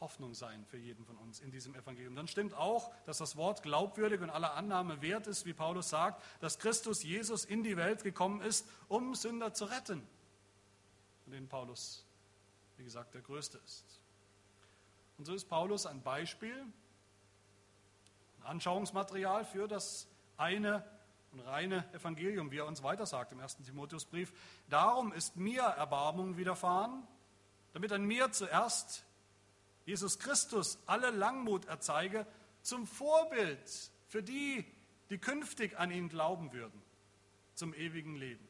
Hoffnung 0.00 0.34
sein 0.34 0.64
für 0.66 0.76
jeden 0.76 1.04
von 1.04 1.16
uns 1.18 1.38
in 1.38 1.52
diesem 1.52 1.72
Evangelium. 1.76 2.16
Dann 2.16 2.26
stimmt 2.26 2.52
auch, 2.52 2.92
dass 3.04 3.18
das 3.18 3.36
Wort 3.36 3.62
glaubwürdig 3.62 4.20
und 4.22 4.28
aller 4.28 4.54
Annahme 4.54 5.00
wert 5.02 5.28
ist, 5.28 5.46
wie 5.46 5.54
Paulus 5.54 5.88
sagt, 5.88 6.20
dass 6.40 6.58
Christus 6.58 7.04
Jesus 7.04 7.44
in 7.44 7.62
die 7.62 7.76
Welt 7.76 8.02
gekommen 8.02 8.40
ist, 8.40 8.66
um 8.88 9.14
Sünder 9.14 9.54
zu 9.54 9.66
retten. 9.66 10.04
Und 11.26 11.32
den 11.32 11.46
Paulus, 11.46 12.04
wie 12.76 12.82
gesagt, 12.82 13.14
der 13.14 13.22
Größte 13.22 13.58
ist. 13.58 14.00
Und 15.16 15.26
so 15.26 15.32
ist 15.32 15.48
Paulus 15.48 15.86
ein 15.86 16.02
Beispiel, 16.02 16.60
ein 18.40 18.42
Anschauungsmaterial 18.42 19.44
für 19.44 19.68
das 19.68 20.08
eine 20.36 20.84
und 21.36 21.46
reine 21.46 21.84
Evangelium, 21.92 22.50
wie 22.50 22.58
er 22.58 22.66
uns 22.66 22.82
weiter 22.82 23.04
sagt 23.04 23.32
im 23.32 23.40
ersten 23.40 23.62
Timotheusbrief. 23.62 24.32
Darum 24.70 25.12
ist 25.12 25.36
mir 25.36 25.62
Erbarmung 25.62 26.38
widerfahren, 26.38 27.06
damit 27.74 27.92
an 27.92 28.04
mir 28.04 28.32
zuerst 28.32 29.04
Jesus 29.84 30.18
Christus 30.18 30.78
alle 30.86 31.10
Langmut 31.10 31.66
erzeige, 31.66 32.26
zum 32.62 32.86
Vorbild 32.86 33.90
für 34.08 34.22
die, 34.22 34.64
die 35.10 35.18
künftig 35.18 35.78
an 35.78 35.90
ihn 35.90 36.08
glauben 36.08 36.52
würden, 36.52 36.82
zum 37.54 37.74
ewigen 37.74 38.16
Leben. 38.16 38.48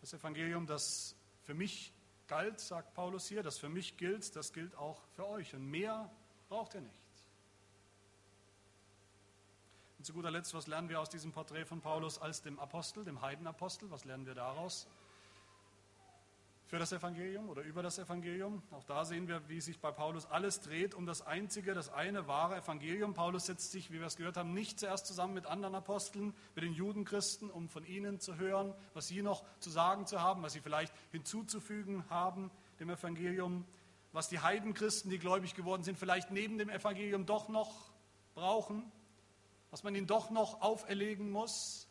Das 0.00 0.12
Evangelium, 0.14 0.66
das 0.66 1.14
für 1.44 1.54
mich 1.54 1.92
galt, 2.26 2.58
sagt 2.60 2.92
Paulus 2.94 3.28
hier, 3.28 3.44
das 3.44 3.58
für 3.58 3.68
mich 3.68 3.96
gilt, 3.96 4.34
das 4.34 4.52
gilt 4.52 4.74
auch 4.76 5.00
für 5.14 5.26
euch. 5.28 5.54
Und 5.54 5.70
mehr 5.70 6.10
braucht 6.48 6.74
ihr 6.74 6.80
nicht. 6.80 7.06
Und 9.95 9.95
zu 10.06 10.12
guter 10.12 10.30
Letzt, 10.30 10.54
was 10.54 10.68
lernen 10.68 10.88
wir 10.88 11.00
aus 11.00 11.10
diesem 11.10 11.32
Porträt 11.32 11.64
von 11.64 11.80
Paulus 11.80 12.20
als 12.20 12.40
dem 12.40 12.60
Apostel, 12.60 13.04
dem 13.04 13.22
Heidenapostel? 13.22 13.90
Was 13.90 14.04
lernen 14.04 14.24
wir 14.24 14.34
daraus? 14.34 14.86
für 16.68 16.80
das 16.80 16.90
Evangelium 16.90 17.48
oder 17.48 17.62
über 17.62 17.80
das 17.80 17.98
Evangelium. 17.98 18.60
Auch 18.72 18.82
da 18.82 19.04
sehen 19.04 19.28
wir, 19.28 19.48
wie 19.48 19.60
sich 19.60 19.78
bei 19.78 19.92
Paulus 19.92 20.26
alles 20.26 20.60
dreht 20.60 20.96
um 20.96 21.06
das 21.06 21.24
einzige, 21.24 21.74
das 21.74 21.92
eine 21.92 22.26
wahre 22.26 22.56
Evangelium. 22.56 23.14
Paulus 23.14 23.46
setzt 23.46 23.70
sich, 23.70 23.92
wie 23.92 24.00
wir 24.00 24.06
es 24.06 24.16
gehört 24.16 24.36
haben, 24.36 24.52
nicht 24.52 24.80
zuerst 24.80 25.06
zusammen 25.06 25.34
mit 25.34 25.46
anderen 25.46 25.76
Aposteln, 25.76 26.34
mit 26.56 26.64
den 26.64 26.72
Judenchristen, 26.72 27.50
um 27.50 27.68
von 27.68 27.84
ihnen 27.84 28.18
zu 28.18 28.36
hören, 28.36 28.74
was 28.94 29.06
sie 29.06 29.22
noch 29.22 29.44
zu 29.60 29.70
sagen 29.70 30.06
zu 30.06 30.20
haben, 30.20 30.42
was 30.42 30.54
sie 30.54 30.60
vielleicht 30.60 30.92
hinzuzufügen 31.12 32.04
haben 32.10 32.50
dem 32.80 32.90
Evangelium, 32.90 33.64
was 34.12 34.28
die 34.28 34.40
Heidenchristen, 34.40 35.08
die 35.08 35.20
gläubig 35.20 35.54
geworden 35.54 35.84
sind, 35.84 35.96
vielleicht 35.96 36.32
neben 36.32 36.58
dem 36.58 36.68
Evangelium 36.68 37.26
doch 37.26 37.48
noch 37.48 37.92
brauchen, 38.34 38.90
was 39.70 39.82
man 39.82 39.94
ihnen 39.94 40.06
doch 40.06 40.30
noch 40.30 40.60
auferlegen 40.60 41.30
muss. 41.30 41.86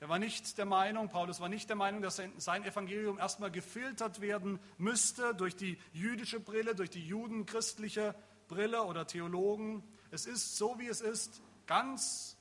Er 0.00 0.08
war 0.08 0.18
nicht 0.18 0.58
der 0.58 0.66
Meinung, 0.66 1.08
Paulus 1.08 1.40
war 1.40 1.48
nicht 1.48 1.68
der 1.68 1.76
Meinung, 1.76 2.02
dass 2.02 2.20
sein 2.36 2.64
Evangelium 2.64 3.18
erstmal 3.18 3.50
gefiltert 3.50 4.20
werden 4.20 4.60
müsste 4.76 5.34
durch 5.34 5.56
die 5.56 5.78
jüdische 5.92 6.40
Brille, 6.40 6.74
durch 6.74 6.90
die 6.90 7.06
judenchristliche 7.06 8.14
Brille 8.48 8.82
oder 8.84 9.06
Theologen. 9.06 9.82
Es 10.10 10.26
ist 10.26 10.56
so, 10.56 10.78
wie 10.78 10.88
es 10.88 11.00
ist, 11.00 11.40
ganz 11.66 12.36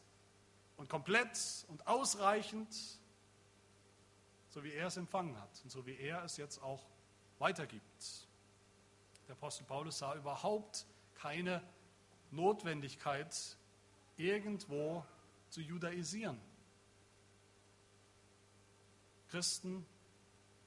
und 0.76 0.90
komplett 0.90 1.66
und 1.70 1.88
ausreichend, 1.88 2.68
so 4.50 4.64
wie 4.64 4.74
er 4.74 4.88
es 4.88 4.98
empfangen 4.98 5.40
hat 5.40 5.62
und 5.64 5.70
so 5.72 5.86
wie 5.86 5.96
er 5.96 6.24
es 6.24 6.38
jetzt 6.38 6.62
auch 6.62 6.86
weitergibt. 7.40 8.28
Der 9.28 9.36
Apostel 9.36 9.64
Paulus 9.64 10.00
sah 10.00 10.16
überhaupt 10.16 10.86
keine 11.16 11.64
Notwendigkeit, 12.34 13.58
irgendwo 14.18 15.06
zu 15.50 15.62
judaisieren. 15.62 16.40
Christen, 19.30 19.86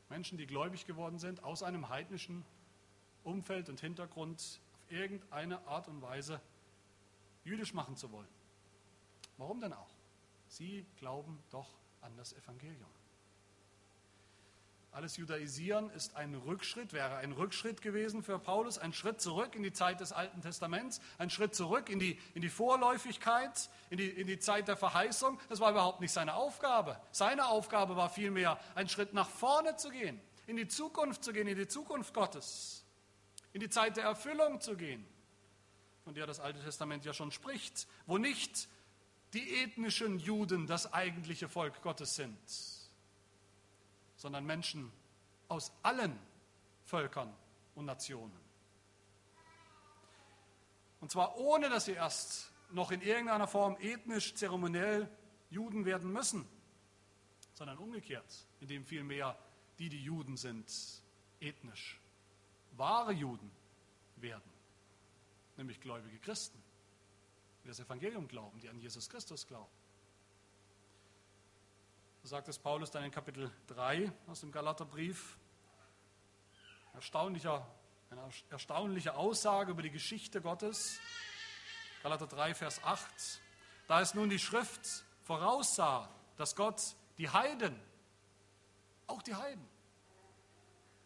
Menschen, 0.08 0.38
die 0.38 0.46
gläubig 0.46 0.86
geworden 0.86 1.18
sind, 1.18 1.44
aus 1.44 1.62
einem 1.62 1.88
heidnischen 1.88 2.44
Umfeld 3.24 3.68
und 3.68 3.80
Hintergrund 3.80 4.40
auf 4.40 4.60
irgendeine 4.88 5.66
Art 5.66 5.88
und 5.88 6.00
Weise 6.02 6.40
jüdisch 7.44 7.74
machen 7.74 7.96
zu 7.96 8.10
wollen. 8.12 8.28
Warum 9.36 9.60
denn 9.60 9.72
auch? 9.72 9.90
Sie 10.48 10.86
glauben 10.98 11.42
doch 11.50 11.68
an 12.00 12.16
das 12.16 12.32
Evangelium. 12.32 12.90
Alles 14.96 15.18
Judaisieren 15.18 15.90
ist 15.90 16.16
ein 16.16 16.34
Rückschritt, 16.34 16.94
wäre 16.94 17.16
ein 17.16 17.32
Rückschritt 17.32 17.82
gewesen 17.82 18.22
für 18.22 18.38
Paulus, 18.38 18.78
ein 18.78 18.94
Schritt 18.94 19.20
zurück 19.20 19.54
in 19.54 19.62
die 19.62 19.74
Zeit 19.74 20.00
des 20.00 20.10
Alten 20.10 20.40
Testaments, 20.40 21.02
ein 21.18 21.28
Schritt 21.28 21.54
zurück 21.54 21.90
in 21.90 21.98
die, 21.98 22.18
in 22.32 22.40
die 22.40 22.48
Vorläufigkeit, 22.48 23.68
in 23.90 23.98
die, 23.98 24.08
in 24.08 24.26
die 24.26 24.38
Zeit 24.38 24.68
der 24.68 24.76
Verheißung. 24.78 25.38
Das 25.50 25.60
war 25.60 25.70
überhaupt 25.72 26.00
nicht 26.00 26.12
seine 26.12 26.32
Aufgabe. 26.32 26.98
Seine 27.12 27.48
Aufgabe 27.48 27.94
war 27.94 28.08
vielmehr, 28.08 28.58
einen 28.74 28.88
Schritt 28.88 29.12
nach 29.12 29.28
vorne 29.28 29.76
zu 29.76 29.90
gehen, 29.90 30.18
in 30.46 30.56
die 30.56 30.66
Zukunft 30.66 31.22
zu 31.22 31.34
gehen, 31.34 31.46
in 31.46 31.58
die 31.58 31.68
Zukunft 31.68 32.14
Gottes, 32.14 32.82
in 33.52 33.60
die 33.60 33.68
Zeit 33.68 33.98
der 33.98 34.04
Erfüllung 34.04 34.62
zu 34.62 34.78
gehen, 34.78 35.06
von 36.04 36.14
der 36.14 36.26
das 36.26 36.40
Alte 36.40 36.62
Testament 36.62 37.04
ja 37.04 37.12
schon 37.12 37.32
spricht, 37.32 37.86
wo 38.06 38.16
nicht 38.16 38.66
die 39.34 39.62
ethnischen 39.62 40.20
Juden 40.20 40.66
das 40.66 40.94
eigentliche 40.94 41.50
Volk 41.50 41.82
Gottes 41.82 42.16
sind 42.16 42.38
sondern 44.16 44.44
Menschen 44.44 44.90
aus 45.48 45.72
allen 45.82 46.18
Völkern 46.84 47.32
und 47.74 47.84
Nationen. 47.84 48.38
Und 51.00 51.10
zwar 51.10 51.36
ohne, 51.36 51.68
dass 51.68 51.84
sie 51.84 51.92
erst 51.92 52.52
noch 52.70 52.90
in 52.90 53.00
irgendeiner 53.00 53.46
Form 53.46 53.76
ethnisch, 53.80 54.34
zeremoniell 54.34 55.08
Juden 55.50 55.84
werden 55.84 56.12
müssen, 56.12 56.46
sondern 57.54 57.78
umgekehrt, 57.78 58.46
indem 58.60 58.84
vielmehr 58.84 59.38
die, 59.78 59.88
die 59.88 60.02
Juden 60.02 60.36
sind, 60.36 60.72
ethnisch 61.40 62.00
wahre 62.76 63.12
Juden 63.12 63.50
werden, 64.16 64.50
nämlich 65.56 65.80
gläubige 65.80 66.18
Christen, 66.18 66.62
die 67.62 67.68
das 67.68 67.80
Evangelium 67.80 68.28
glauben, 68.28 68.60
die 68.60 68.68
an 68.68 68.78
Jesus 68.78 69.08
Christus 69.08 69.46
glauben. 69.46 69.70
Sagt 72.26 72.48
es 72.48 72.58
Paulus 72.58 72.90
dann 72.90 73.04
in 73.04 73.12
Kapitel 73.12 73.52
3 73.68 74.10
aus 74.26 74.40
dem 74.40 74.50
Galaterbrief. 74.50 75.38
Erstaunlicher 76.92 77.64
Eine 78.10 78.28
erstaunliche 78.50 79.14
Aussage 79.14 79.70
über 79.70 79.82
die 79.82 79.92
Geschichte 79.92 80.42
Gottes. 80.42 80.98
Galater 82.02 82.26
3, 82.26 82.56
Vers 82.56 82.82
8. 82.82 83.40
Da 83.86 84.00
es 84.00 84.14
nun 84.14 84.28
die 84.28 84.40
Schrift 84.40 85.04
voraussah, 85.22 86.08
dass 86.36 86.56
Gott 86.56 86.96
die 87.16 87.28
Heiden, 87.28 87.80
auch 89.06 89.22
die 89.22 89.36
Heiden, 89.36 89.64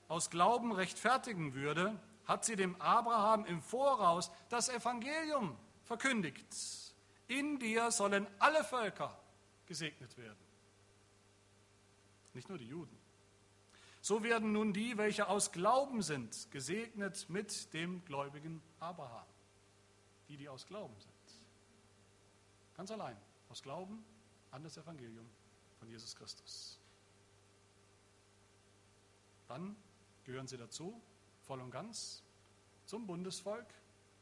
aus 0.08 0.30
Glauben 0.30 0.72
rechtfertigen 0.72 1.52
würde, 1.52 2.00
hat 2.24 2.46
sie 2.46 2.56
dem 2.56 2.80
Abraham 2.80 3.44
im 3.44 3.60
Voraus 3.60 4.30
das 4.48 4.70
Evangelium 4.70 5.54
verkündigt. 5.84 6.46
In 7.28 7.58
dir 7.58 7.90
sollen 7.90 8.26
alle 8.38 8.64
Völker 8.64 9.14
gesegnet 9.66 10.16
werden. 10.16 10.49
Nicht 12.34 12.48
nur 12.48 12.58
die 12.58 12.68
Juden. 12.68 12.96
So 14.00 14.22
werden 14.22 14.52
nun 14.52 14.72
die, 14.72 14.96
welche 14.96 15.28
aus 15.28 15.52
Glauben 15.52 16.02
sind, 16.02 16.50
gesegnet 16.50 17.28
mit 17.28 17.72
dem 17.74 18.04
gläubigen 18.04 18.62
Abraham. 18.78 19.26
Die, 20.28 20.36
die 20.36 20.48
aus 20.48 20.66
Glauben 20.66 20.98
sind. 20.98 21.12
Ganz 22.76 22.90
allein, 22.90 23.16
aus 23.50 23.62
Glauben 23.62 24.04
an 24.52 24.62
das 24.62 24.76
Evangelium 24.78 25.28
von 25.78 25.88
Jesus 25.88 26.16
Christus. 26.16 26.78
Dann 29.48 29.76
gehören 30.24 30.46
sie 30.46 30.56
dazu, 30.56 31.00
voll 31.42 31.60
und 31.60 31.70
ganz, 31.70 32.22
zum 32.86 33.06
Bundesvolk, 33.06 33.66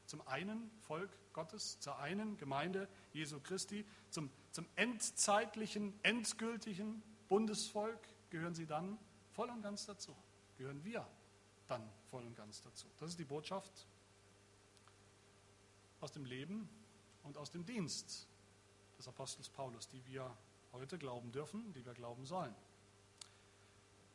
zum 0.06 0.26
einen 0.26 0.70
Volk 0.80 1.10
Gottes, 1.34 1.78
zur 1.80 1.98
einen 1.98 2.36
Gemeinde 2.36 2.88
Jesu 3.12 3.38
Christi, 3.40 3.84
zum, 4.10 4.30
zum 4.50 4.66
endzeitlichen, 4.74 5.92
endgültigen 6.02 7.02
Bundesvolk 7.28 8.00
gehören 8.30 8.54
sie 8.54 8.66
dann 8.66 8.98
voll 9.32 9.50
und 9.50 9.62
ganz 9.62 9.86
dazu. 9.86 10.14
Gehören 10.56 10.82
wir 10.84 11.06
dann 11.66 11.88
voll 12.10 12.24
und 12.24 12.34
ganz 12.36 12.60
dazu. 12.62 12.86
Das 12.98 13.10
ist 13.10 13.18
die 13.18 13.24
Botschaft 13.24 13.86
aus 16.00 16.12
dem 16.12 16.24
Leben 16.24 16.68
und 17.24 17.36
aus 17.36 17.50
dem 17.50 17.64
Dienst 17.64 18.26
des 18.96 19.08
Apostels 19.08 19.48
Paulus, 19.48 19.88
die 19.88 20.04
wir 20.06 20.34
heute 20.72 20.98
glauben 20.98 21.32
dürfen, 21.32 21.72
die 21.72 21.84
wir 21.84 21.94
glauben 21.94 22.24
sollen. 22.24 22.54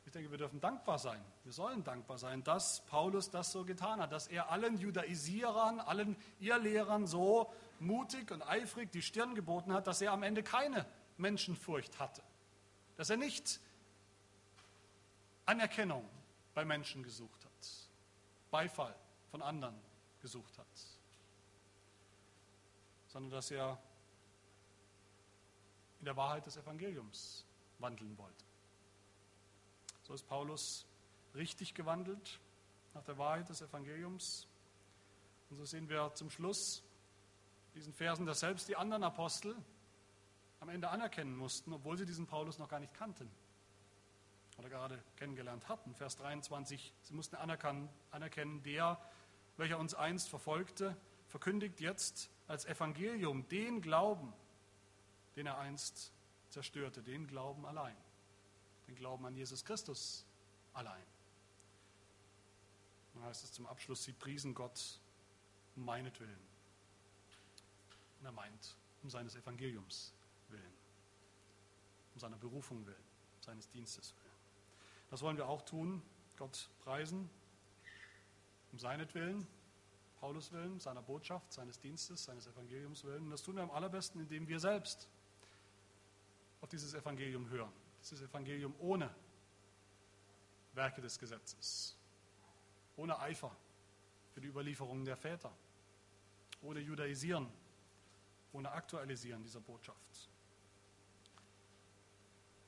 Ich 0.05 0.11
denke, 0.11 0.31
wir 0.31 0.37
dürfen 0.37 0.59
dankbar 0.59 0.99
sein. 0.99 1.23
Wir 1.43 1.53
sollen 1.53 1.83
dankbar 1.83 2.17
sein, 2.17 2.43
dass 2.43 2.85
Paulus 2.87 3.29
das 3.29 3.51
so 3.51 3.63
getan 3.63 4.01
hat, 4.01 4.11
dass 4.11 4.27
er 4.27 4.51
allen 4.51 4.77
Judaisierern, 4.77 5.79
allen 5.79 6.17
Irrlehrern 6.39 7.07
so 7.07 7.51
mutig 7.79 8.31
und 8.31 8.41
eifrig 8.41 8.91
die 8.91 9.01
Stirn 9.01 9.33
geboten 9.33 9.73
hat, 9.73 9.87
dass 9.87 10.01
er 10.01 10.11
am 10.11 10.23
Ende 10.23 10.43
keine 10.43 10.85
Menschenfurcht 11.17 11.99
hatte. 11.99 12.21
Dass 13.03 13.09
er 13.09 13.17
nicht 13.17 13.59
Anerkennung 15.45 16.07
bei 16.53 16.63
Menschen 16.63 17.03
gesucht 17.03 17.43
hat, 17.43 17.89
Beifall 18.49 18.95
von 19.29 19.41
anderen 19.41 19.75
gesucht 20.21 20.57
hat, 20.57 20.65
sondern 23.09 23.31
dass 23.31 23.51
er 23.51 23.77
in 25.99 26.05
der 26.05 26.15
Wahrheit 26.15 26.45
des 26.45 26.55
Evangeliums 26.55 27.43
wandeln 27.79 28.17
wollte. 28.17 28.45
So 30.03 30.13
ist 30.13 30.25
Paulus 30.25 30.85
richtig 31.35 31.73
gewandelt 31.73 32.39
nach 32.93 33.03
der 33.03 33.17
Wahrheit 33.17 33.49
des 33.49 33.61
Evangeliums. 33.61 34.47
Und 35.49 35.57
so 35.57 35.65
sehen 35.65 35.89
wir 35.89 36.13
zum 36.15 36.29
Schluss 36.29 36.81
diesen 37.75 37.93
Versen, 37.93 38.25
dass 38.25 38.39
selbst 38.39 38.69
die 38.69 38.77
anderen 38.77 39.03
Apostel 39.03 39.57
am 40.63 40.69
Ende 40.69 40.89
anerkennen 40.89 41.35
mussten, 41.35 41.73
obwohl 41.73 41.97
sie 41.97 42.05
diesen 42.05 42.25
Paulus 42.25 42.57
noch 42.57 42.69
gar 42.69 42.79
nicht 42.79 42.93
kannten 42.93 43.29
oder 44.57 44.69
gerade 44.69 45.03
kennengelernt 45.17 45.67
hatten. 45.67 45.93
Vers 45.93 46.15
23, 46.15 46.93
sie 47.01 47.13
mussten 47.13 47.35
anerkennen, 47.35 48.63
der, 48.63 48.97
welcher 49.57 49.77
uns 49.77 49.93
einst 49.93 50.29
verfolgte, 50.29 50.95
verkündigt 51.27 51.81
jetzt 51.81 52.29
als 52.47 52.65
Evangelium 52.65 53.47
den 53.49 53.81
Glauben, 53.81 54.33
den 55.35 55.47
er 55.47 55.57
einst 55.57 56.13
zerstörte, 56.49 57.03
den 57.03 57.27
Glauben 57.27 57.65
allein 57.65 57.95
den 58.87 58.95
Glauben 58.95 59.25
an 59.25 59.35
Jesus 59.35 59.63
Christus 59.63 60.25
allein. 60.73 61.03
Dann 63.13 63.23
heißt 63.23 63.43
es 63.43 63.51
zum 63.51 63.65
Abschluss, 63.67 64.03
sie 64.03 64.13
priesen 64.13 64.53
Gott 64.53 64.99
um 65.75 65.85
meinetwillen. 65.85 66.39
Und 68.19 68.25
er 68.25 68.31
meint, 68.31 68.75
um 69.01 69.09
seines 69.09 69.35
Evangeliums 69.35 70.13
willen, 70.53 70.73
um 72.13 72.19
seiner 72.19 72.37
Berufung 72.37 72.85
willen, 72.85 73.03
seines 73.41 73.69
Dienstes 73.69 74.15
willen. 74.15 74.33
Das 75.09 75.21
wollen 75.21 75.35
wir 75.35 75.49
auch 75.49 75.61
tun, 75.63 76.01
Gott 76.37 76.69
preisen, 76.79 77.29
um 78.71 78.79
seinetwillen, 78.79 79.45
Paulus 80.21 80.53
willen, 80.53 80.79
seiner 80.79 81.01
Botschaft, 81.01 81.51
seines 81.51 81.79
Dienstes, 81.79 82.23
seines 82.23 82.47
Evangeliums 82.47 83.03
willen. 83.03 83.25
Und 83.25 83.31
das 83.31 83.43
tun 83.43 83.57
wir 83.57 83.63
am 83.63 83.71
allerbesten, 83.71 84.21
indem 84.21 84.47
wir 84.47 84.59
selbst 84.61 85.09
auf 86.61 86.69
dieses 86.69 86.93
Evangelium 86.93 87.49
hören 87.49 87.73
das 88.11 88.21
Evangelium 88.21 88.73
ohne 88.79 89.13
Werke 90.73 91.01
des 91.01 91.17
Gesetzes, 91.17 91.95
ohne 92.97 93.17
Eifer 93.19 93.55
für 94.31 94.41
die 94.41 94.47
Überlieferung 94.47 95.05
der 95.05 95.15
Väter, 95.15 95.55
ohne 96.61 96.79
Judaisieren, 96.79 97.47
ohne 98.51 98.71
Aktualisieren 98.71 99.43
dieser 99.43 99.61
Botschaft. 99.61 100.29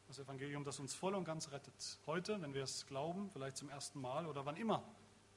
Das 0.08 0.20
Evangelium, 0.20 0.64
das 0.64 0.80
uns 0.80 0.94
voll 0.94 1.16
und 1.16 1.26
ganz 1.26 1.52
rettet. 1.52 2.00
Heute, 2.06 2.42
wenn 2.42 2.54
wir 2.54 2.64
es 2.64 2.86
glauben, 2.86 3.30
vielleicht 3.32 3.58
zum 3.58 3.70
ersten 3.70 4.00
Mal 4.00 4.28
oder 4.28 4.46
wann 4.46 4.56
immer 4.56 4.84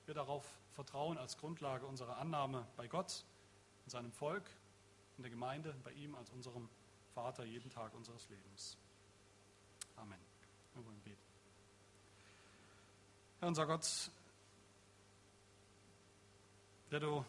wir 0.06 0.14
darauf 0.14 0.46
vertrauen 0.74 1.18
als 1.18 1.36
Grundlage 1.38 1.86
unserer 1.86 2.18
Annahme 2.18 2.66
bei 2.76 2.86
Gott, 2.86 3.24
in 3.84 3.90
seinem 3.90 4.12
Volk, 4.12 4.48
in 5.16 5.22
der 5.22 5.30
Gemeinde, 5.30 5.74
bei 5.84 5.92
ihm 5.92 6.14
als 6.14 6.30
unserem 6.30 6.68
Vater 7.14 7.44
jeden 7.44 7.70
Tag 7.70 7.94
unseres 7.94 8.28
Lebens. 8.28 8.76
Amen. 9.96 10.20
Wir 10.74 10.84
wollen 10.84 11.00
beten. 11.00 11.18
Herr 13.40 13.48
unser 13.48 13.66
Gott, 13.66 14.10
der 16.90 17.00
du 17.00 17.24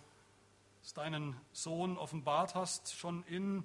deinen 0.93 1.39
Sohn 1.51 1.97
offenbart 1.97 2.55
hast, 2.55 2.93
schon 2.95 3.23
in 3.23 3.63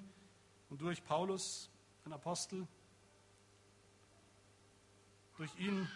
und 0.69 0.81
durch 0.81 1.03
Paulus, 1.03 1.69
den 2.05 2.13
Apostel, 2.13 2.67
durch 5.37 5.55
ihn 5.57 5.89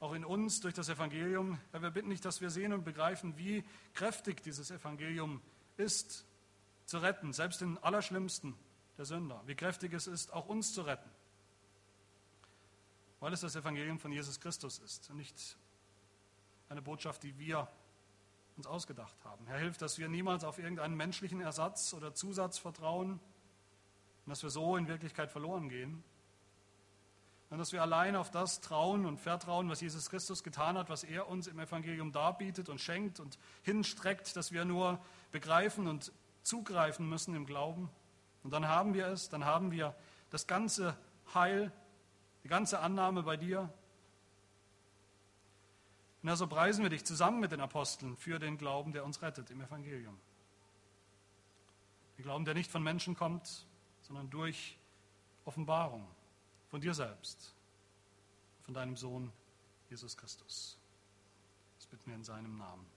auch 0.00 0.12
in 0.14 0.24
uns, 0.24 0.60
durch 0.60 0.74
das 0.74 0.88
Evangelium. 0.88 1.58
Herr, 1.70 1.82
wir 1.82 1.90
bitten 1.90 2.10
dich, 2.10 2.20
dass 2.20 2.40
wir 2.40 2.50
sehen 2.50 2.72
und 2.72 2.84
begreifen, 2.84 3.36
wie 3.38 3.64
kräftig 3.94 4.42
dieses 4.42 4.70
Evangelium 4.70 5.40
ist, 5.76 6.26
zu 6.86 6.98
retten, 6.98 7.32
selbst 7.32 7.60
den 7.60 7.78
Allerschlimmsten 7.78 8.54
der 8.98 9.04
Sünder. 9.04 9.40
Wie 9.46 9.54
kräftig 9.54 9.92
es 9.92 10.06
ist, 10.06 10.32
auch 10.32 10.48
uns 10.48 10.74
zu 10.74 10.82
retten 10.82 11.08
weil 13.22 13.32
es 13.32 13.40
das 13.40 13.54
Evangelium 13.54 14.00
von 14.00 14.10
Jesus 14.10 14.40
Christus 14.40 14.80
ist 14.80 15.08
und 15.08 15.16
nicht 15.16 15.56
eine 16.68 16.82
Botschaft, 16.82 17.22
die 17.22 17.38
wir 17.38 17.68
uns 18.56 18.66
ausgedacht 18.66 19.16
haben. 19.24 19.46
Herr, 19.46 19.58
hilf, 19.58 19.78
dass 19.78 19.96
wir 19.96 20.08
niemals 20.08 20.42
auf 20.42 20.58
irgendeinen 20.58 20.96
menschlichen 20.96 21.40
Ersatz 21.40 21.94
oder 21.94 22.14
Zusatz 22.14 22.58
vertrauen 22.58 23.12
und 23.12 24.28
dass 24.28 24.42
wir 24.42 24.50
so 24.50 24.76
in 24.76 24.88
Wirklichkeit 24.88 25.30
verloren 25.30 25.68
gehen, 25.68 26.02
sondern 27.52 27.64
dass 27.64 27.72
wir 27.74 27.82
allein 27.82 28.16
auf 28.16 28.30
das 28.30 28.62
trauen 28.62 29.04
und 29.04 29.20
vertrauen, 29.20 29.68
was 29.68 29.82
Jesus 29.82 30.08
Christus 30.08 30.42
getan 30.42 30.78
hat, 30.78 30.88
was 30.88 31.04
er 31.04 31.28
uns 31.28 31.48
im 31.48 31.58
Evangelium 31.58 32.10
darbietet 32.10 32.70
und 32.70 32.80
schenkt 32.80 33.20
und 33.20 33.38
hinstreckt, 33.60 34.34
dass 34.36 34.52
wir 34.52 34.64
nur 34.64 34.98
begreifen 35.32 35.86
und 35.86 36.12
zugreifen 36.44 37.06
müssen 37.06 37.34
im 37.34 37.44
Glauben. 37.44 37.90
Und 38.42 38.54
dann 38.54 38.68
haben 38.68 38.94
wir 38.94 39.08
es, 39.08 39.28
dann 39.28 39.44
haben 39.44 39.70
wir 39.70 39.94
das 40.30 40.46
ganze 40.46 40.96
Heil 41.34 41.70
die 42.42 42.48
ganze 42.48 42.80
Annahme 42.80 43.22
bei 43.22 43.36
dir. 43.36 43.60
Und 46.22 46.28
so 46.28 46.30
also 46.30 46.46
preisen 46.46 46.82
wir 46.82 46.88
dich 46.88 47.04
zusammen 47.04 47.38
mit 47.38 47.52
den 47.52 47.60
Aposteln 47.60 48.16
für 48.16 48.38
den 48.38 48.56
Glauben, 48.56 48.94
der 48.94 49.04
uns 49.04 49.20
rettet 49.20 49.50
im 49.50 49.60
Evangelium. 49.60 50.18
Den 52.16 52.22
Glauben, 52.22 52.46
der 52.46 52.54
nicht 52.54 52.70
von 52.70 52.82
Menschen 52.82 53.14
kommt, 53.14 53.66
sondern 54.00 54.30
durch 54.30 54.78
Offenbarung 55.44 56.08
von 56.72 56.80
dir 56.80 56.94
selbst, 56.94 57.54
von 58.62 58.72
deinem 58.72 58.96
Sohn 58.96 59.30
Jesus 59.90 60.16
Christus. 60.16 60.78
Das 61.76 61.86
bitten 61.86 62.06
wir 62.06 62.14
in 62.14 62.24
seinem 62.24 62.56
Namen. 62.56 62.86
Amen. 62.86 62.91